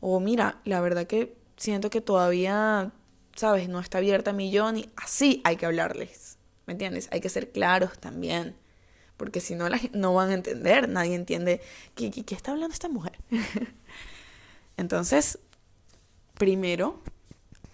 O 0.00 0.20
mira, 0.20 0.60
la 0.64 0.80
verdad 0.80 1.06
que 1.06 1.36
siento 1.56 1.90
que 1.90 2.00
todavía, 2.00 2.92
sabes, 3.36 3.68
no 3.68 3.80
está 3.80 3.98
abierta 3.98 4.32
mi 4.32 4.44
millón 4.44 4.78
y 4.78 4.88
así 4.96 5.40
hay 5.44 5.56
que 5.56 5.66
hablarles, 5.66 6.38
¿me 6.66 6.72
entiendes? 6.72 7.08
Hay 7.12 7.20
que 7.20 7.28
ser 7.28 7.50
claros 7.50 7.98
también, 7.98 8.56
porque 9.16 9.40
si 9.40 9.54
no, 9.54 9.66
no 9.92 10.14
van 10.14 10.30
a 10.30 10.34
entender, 10.34 10.88
nadie 10.88 11.14
entiende 11.14 11.60
qué, 11.94 12.10
qué, 12.10 12.24
qué 12.24 12.34
está 12.34 12.52
hablando 12.52 12.72
esta 12.72 12.88
mujer. 12.88 13.18
Entonces, 14.76 15.38
primero, 16.38 17.02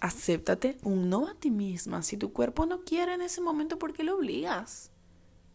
acéptate 0.01 0.77
un 0.83 1.09
no 1.09 1.27
a 1.27 1.35
ti 1.35 1.51
misma. 1.51 2.03
Si 2.03 2.17
tu 2.17 2.33
cuerpo 2.33 2.65
no 2.65 2.81
quiere 2.81 3.13
en 3.13 3.21
ese 3.21 3.39
momento, 3.39 3.79
¿por 3.79 3.93
qué 3.93 4.03
lo 4.03 4.17
obligas? 4.17 4.91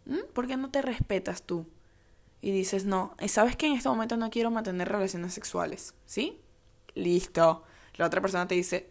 ¿Mm? 0.07 0.33
¿Por 0.33 0.47
qué 0.47 0.57
no 0.57 0.71
te 0.71 0.83
respetas 0.83 1.43
tú? 1.43 1.67
Y 2.41 2.51
dices, 2.51 2.85
no, 2.85 3.15
sabes 3.29 3.57
que 3.57 3.67
en 3.67 3.75
este 3.75 3.89
momento 3.89 4.17
no 4.17 4.31
quiero 4.31 4.51
mantener 4.51 4.89
relaciones 4.89 5.33
sexuales, 5.33 5.95
¿sí? 6.07 6.41
Listo. 6.95 7.63
La 7.95 8.07
otra 8.07 8.21
persona 8.21 8.49
te 8.49 8.57
dice, 8.57 8.91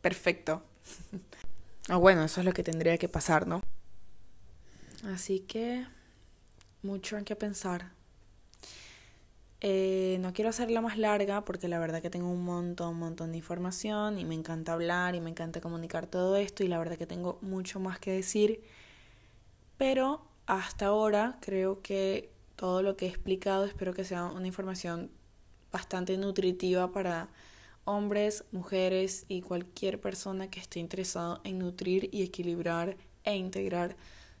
perfecto. 0.00 0.62
o 1.90 1.98
bueno, 2.00 2.24
eso 2.24 2.40
es 2.40 2.44
lo 2.44 2.52
que 2.52 2.64
tendría 2.64 2.98
que 2.98 3.08
pasar, 3.08 3.46
¿no? 3.46 3.62
Así 5.04 5.40
que, 5.40 5.86
mucho 6.82 7.16
en 7.16 7.24
qué 7.24 7.36
pensar. 7.36 7.92
Eh, 9.60 10.18
no 10.20 10.32
quiero 10.32 10.50
hacerla 10.50 10.80
más 10.80 10.98
larga 10.98 11.44
porque 11.44 11.66
la 11.66 11.80
verdad 11.80 12.00
que 12.00 12.10
tengo 12.10 12.30
un 12.30 12.44
montón, 12.44 12.90
un 12.90 13.00
montón 13.00 13.32
de 13.32 13.38
información 13.38 14.18
y 14.18 14.24
me 14.24 14.36
encanta 14.36 14.72
hablar 14.72 15.16
y 15.16 15.20
me 15.20 15.30
encanta 15.30 15.60
comunicar 15.60 16.06
todo 16.06 16.36
esto 16.36 16.62
y 16.62 16.68
la 16.68 16.78
verdad 16.78 16.96
que 16.96 17.06
tengo 17.06 17.38
mucho 17.42 17.80
más 17.80 17.98
que 17.98 18.12
decir. 18.12 18.62
Pero 19.76 20.27
hasta 20.48 20.86
ahora 20.86 21.36
creo 21.42 21.82
que 21.82 22.32
todo 22.56 22.82
lo 22.82 22.96
que 22.96 23.04
he 23.04 23.08
explicado 23.08 23.66
espero 23.66 23.92
que 23.92 24.02
sea 24.02 24.24
una 24.24 24.46
información 24.46 25.10
bastante 25.70 26.16
nutritiva 26.16 26.90
para 26.90 27.28
hombres, 27.84 28.44
mujeres 28.50 29.26
y 29.28 29.42
cualquier 29.42 30.00
persona 30.00 30.50
que 30.50 30.58
esté 30.58 30.80
interesado 30.80 31.42
en 31.44 31.58
nutrir 31.58 32.08
y 32.12 32.22
equilibrar 32.22 32.96
e 33.24 33.36
integrar 33.36 33.94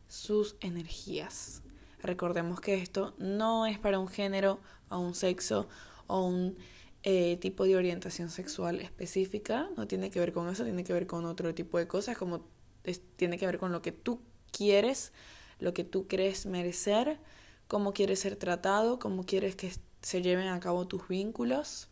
sus 0.08 0.56
energías. 0.60 1.62
Recordemos 2.02 2.62
que 2.62 2.76
esto 2.76 3.14
no 3.18 3.66
es 3.66 3.78
para 3.78 3.98
un 3.98 4.08
género 4.08 4.60
o 4.88 4.98
un 4.98 5.14
sexo 5.14 5.68
o 6.06 6.24
un 6.24 6.56
eh, 7.02 7.36
tipo 7.36 7.64
de 7.64 7.76
orientación 7.76 8.30
sexual 8.30 8.80
específica, 8.80 9.68
no 9.76 9.86
tiene 9.86 10.10
que 10.10 10.20
ver 10.20 10.32
con 10.32 10.48
eso, 10.48 10.64
tiene 10.64 10.84
que 10.84 10.94
ver 10.94 11.06
con 11.06 11.26
otro 11.26 11.54
tipo 11.54 11.76
de 11.76 11.86
cosas, 11.86 12.16
como 12.16 12.46
tiene 13.16 13.36
que 13.36 13.44
ver 13.44 13.58
con 13.58 13.72
lo 13.72 13.82
que 13.82 13.92
tú 13.92 14.22
quieres 14.50 15.12
lo 15.58 15.74
que 15.74 15.84
tú 15.84 16.06
crees 16.06 16.46
merecer, 16.46 17.18
cómo 17.66 17.92
quieres 17.92 18.20
ser 18.20 18.36
tratado, 18.36 18.98
cómo 18.98 19.24
quieres 19.24 19.56
que 19.56 19.72
se 20.02 20.22
lleven 20.22 20.48
a 20.48 20.60
cabo 20.60 20.86
tus 20.86 21.08
vínculos. 21.08 21.88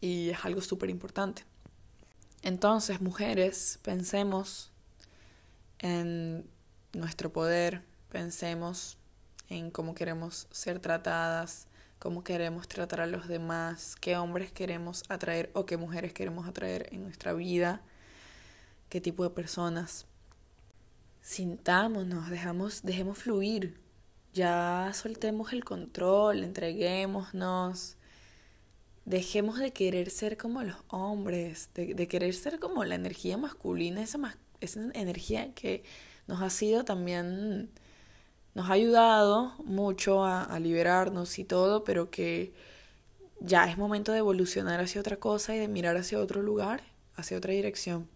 Y 0.00 0.30
es 0.30 0.44
algo 0.44 0.62
súper 0.62 0.88
importante. 0.90 1.44
Entonces, 2.42 3.00
mujeres, 3.00 3.78
pensemos 3.82 4.70
en 5.78 6.48
nuestro 6.92 7.32
poder, 7.32 7.82
pensemos 8.08 8.96
en 9.50 9.70
cómo 9.70 9.94
queremos 9.94 10.46
ser 10.50 10.80
tratadas, 10.80 11.66
cómo 11.98 12.24
queremos 12.24 12.66
tratar 12.66 13.02
a 13.02 13.06
los 13.06 13.28
demás, 13.28 13.94
qué 14.00 14.16
hombres 14.16 14.52
queremos 14.52 15.02
atraer 15.08 15.50
o 15.52 15.66
qué 15.66 15.76
mujeres 15.76 16.14
queremos 16.14 16.48
atraer 16.48 16.88
en 16.92 17.02
nuestra 17.02 17.34
vida, 17.34 17.82
qué 18.88 19.02
tipo 19.02 19.22
de 19.22 19.30
personas. 19.30 20.06
Sintámonos, 21.22 22.30
dejamos, 22.30 22.82
dejemos 22.82 23.18
fluir, 23.18 23.78
ya 24.32 24.90
soltemos 24.94 25.52
el 25.52 25.64
control, 25.64 26.44
entreguémonos, 26.44 27.96
dejemos 29.04 29.58
de 29.58 29.72
querer 29.72 30.10
ser 30.10 30.36
como 30.36 30.62
los 30.62 30.76
hombres, 30.88 31.70
de, 31.74 31.94
de 31.94 32.08
querer 32.08 32.34
ser 32.34 32.58
como 32.58 32.84
la 32.84 32.94
energía 32.94 33.36
masculina, 33.36 34.02
esa, 34.02 34.36
esa 34.60 34.80
energía 34.94 35.52
que 35.54 35.84
nos 36.26 36.42
ha 36.42 36.50
sido 36.50 36.84
también 36.84 37.70
nos 38.54 38.68
ha 38.68 38.72
ayudado 38.72 39.54
mucho 39.64 40.24
a, 40.24 40.58
liberarnos 40.58 41.38
y 41.38 41.44
todo, 41.44 41.84
pero 41.84 42.10
que 42.10 42.52
ya 43.40 43.70
es 43.70 43.78
momento 43.78 44.12
de 44.12 44.18
evolucionar 44.18 44.80
hacia 44.80 45.00
otra 45.00 45.16
cosa 45.16 45.54
y 45.54 45.58
de 45.58 45.68
mirar 45.68 45.96
hacia 45.96 46.18
otro 46.18 46.42
lugar, 46.42 46.82
hacia 47.14 47.36
otra 47.36 47.52
dirección. 47.52 48.08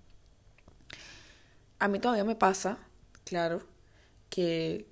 A 1.78 1.88
mí 1.88 1.98
todavía 1.98 2.24
me 2.24 2.34
pasa, 2.34 2.78
claro, 3.24 3.66
que 4.30 4.86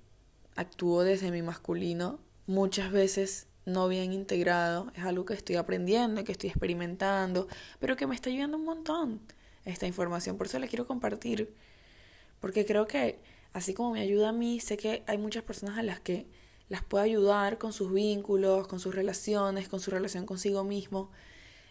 actúo 0.55 1.03
desde 1.03 1.31
mi 1.31 1.41
masculino, 1.41 2.19
muchas 2.47 2.91
veces 2.91 3.47
no 3.65 3.87
bien 3.87 4.13
integrado, 4.13 4.91
es 4.95 5.03
algo 5.03 5.25
que 5.25 5.33
estoy 5.33 5.55
aprendiendo, 5.55 6.23
que 6.23 6.33
estoy 6.33 6.49
experimentando, 6.49 7.47
pero 7.79 7.95
que 7.95 8.07
me 8.07 8.15
está 8.15 8.29
ayudando 8.29 8.57
un 8.57 8.65
montón 8.65 9.21
esta 9.65 9.87
información, 9.87 10.37
por 10.37 10.47
eso 10.47 10.59
la 10.59 10.67
quiero 10.67 10.85
compartir, 10.85 11.53
porque 12.41 12.65
creo 12.65 12.87
que 12.87 13.19
así 13.53 13.73
como 13.73 13.91
me 13.93 14.01
ayuda 14.01 14.29
a 14.29 14.33
mí, 14.33 14.59
sé 14.59 14.77
que 14.77 15.03
hay 15.07 15.17
muchas 15.17 15.43
personas 15.43 15.77
a 15.77 15.83
las 15.83 15.99
que 15.99 16.27
las 16.69 16.83
puedo 16.83 17.03
ayudar 17.03 17.57
con 17.57 17.71
sus 17.71 17.93
vínculos, 17.93 18.67
con 18.67 18.79
sus 18.79 18.95
relaciones, 18.95 19.69
con 19.69 19.79
su 19.79 19.91
relación 19.91 20.25
consigo 20.25 20.63
mismo. 20.63 21.11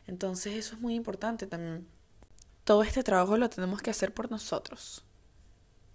Entonces 0.07 0.55
eso 0.55 0.77
es 0.77 0.81
muy 0.81 0.95
importante 0.95 1.47
también. 1.47 1.87
Todo 2.65 2.83
este 2.83 3.03
trabajo 3.03 3.37
lo 3.37 3.51
tenemos 3.51 3.83
que 3.83 3.91
hacer 3.91 4.15
por 4.15 4.31
nosotros. 4.31 5.05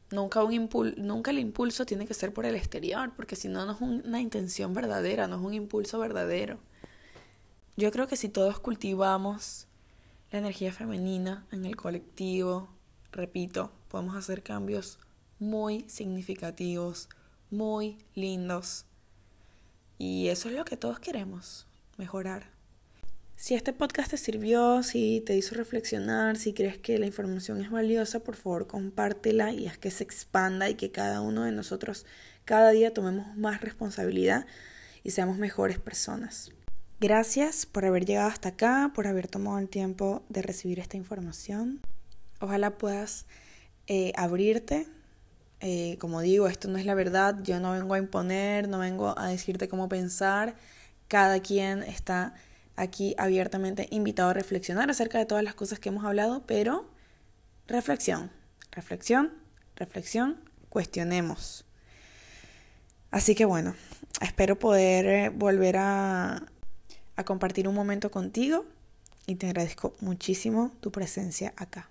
Nunca, 0.10 0.44
un 0.44 0.70
nunca 0.98 1.32
el 1.32 1.40
impulso 1.40 1.86
tiene 1.86 2.08
que 2.08 2.14
ser 2.14 2.34
por 2.34 2.46
el 2.46 2.56
exterior, 2.56 3.12
porque 3.16 3.36
si 3.36 3.50
no, 3.50 3.66
no 3.66 3.74
es 3.74 3.82
una 3.82 4.22
intención 4.22 4.74
verdadera, 4.74 5.28
no 5.28 5.36
es 5.36 5.42
un 5.42 5.54
impulso 5.54 6.00
verdadero. 6.00 6.60
Yo 7.76 7.92
creo 7.92 8.08
que 8.08 8.16
si 8.16 8.30
todos 8.30 8.60
cultivamos 8.60 9.68
la 10.32 10.40
energía 10.40 10.72
femenina 10.72 11.46
en 11.52 11.66
el 11.66 11.76
colectivo, 11.76 12.70
repito, 13.12 13.72
podemos 13.90 14.16
hacer 14.16 14.44
cambios 14.44 14.98
muy 15.40 15.86
significativos, 15.90 17.10
muy 17.52 17.98
lindos. 18.16 18.86
Y 19.98 20.28
eso 20.30 20.50
es 20.50 20.56
lo 20.56 20.66
que 20.66 20.78
todos 20.78 21.00
queremos, 21.00 21.68
mejorar. 21.98 22.57
Si 23.40 23.54
este 23.54 23.72
podcast 23.72 24.10
te 24.10 24.18
sirvió, 24.18 24.82
si 24.82 25.22
te 25.24 25.38
hizo 25.38 25.54
reflexionar, 25.54 26.38
si 26.38 26.54
crees 26.54 26.80
que 26.80 26.98
la 26.98 27.06
información 27.06 27.62
es 27.62 27.70
valiosa, 27.70 28.20
por 28.20 28.36
favor 28.36 28.66
compártela 28.66 29.52
y 29.52 29.68
haz 29.68 29.78
que 29.78 29.92
se 29.92 30.04
expanda 30.04 30.68
y 30.72 30.74
que 30.74 30.90
cada 30.90 31.22
uno 31.22 31.44
de 31.44 31.52
nosotros 31.52 32.08
cada 32.46 32.72
día 32.72 32.96
tomemos 32.96 33.38
más 33.38 33.62
responsabilidad 33.62 34.48
y 35.04 35.12
seamos 35.12 35.38
mejores 35.38 35.78
personas. 35.78 36.52
Gracias 37.00 37.68
por 37.68 37.86
haber 37.86 38.06
llegado 38.06 38.28
hasta 38.28 38.50
acá, 38.50 38.92
por 38.96 39.06
haber 39.06 39.28
tomado 39.28 39.60
el 39.60 39.70
tiempo 39.70 40.24
de 40.30 40.42
recibir 40.42 40.80
esta 40.80 40.98
información. 40.98 41.80
Ojalá 42.40 42.80
puedas 42.80 43.28
eh, 43.86 44.14
abrirte 44.16 44.88
eh, 45.60 45.98
como 46.00 46.22
digo, 46.22 46.48
esto 46.48 46.70
no 46.70 46.80
es 46.80 46.88
la 46.88 46.96
verdad, 46.96 47.38
yo 47.44 47.60
no 47.60 47.74
vengo 47.74 47.94
a 47.94 48.00
imponer, 48.00 48.68
no 48.68 48.80
vengo 48.80 49.18
a 49.18 49.28
decirte 49.28 49.68
cómo 49.68 49.88
pensar, 49.90 50.56
cada 51.08 51.40
quien 51.40 51.84
está 51.84 52.34
aquí 52.78 53.16
abiertamente 53.18 53.88
invitado 53.92 54.30
a 54.30 54.34
reflexionar 54.34 54.90
acerca 54.90 55.18
de 55.18 55.26
todas 55.26 55.44
las 55.44 55.56
cosas 55.56 55.80
que 55.80 55.90
hemos 55.90 56.06
hablado, 56.06 56.46
pero 56.46 56.90
reflexión, 57.68 58.32
reflexión, 58.72 59.34
reflexión, 59.76 60.38
cuestionemos. 60.70 61.66
Así 63.12 63.36
que 63.36 63.46
bueno, 63.46 63.76
espero 64.22 64.58
poder 64.58 65.06
eh, 65.06 65.30
volver 65.30 65.78
a, 65.78 66.44
a 67.16 67.24
compartir 67.26 67.68
un 67.68 67.76
momento 67.76 68.12
contigo 68.12 68.66
y 69.26 69.36
te 69.36 69.48
agradezco 69.48 69.96
muchísimo 70.00 70.72
tu 70.80 70.92
presencia 70.92 71.54
acá. 71.58 71.90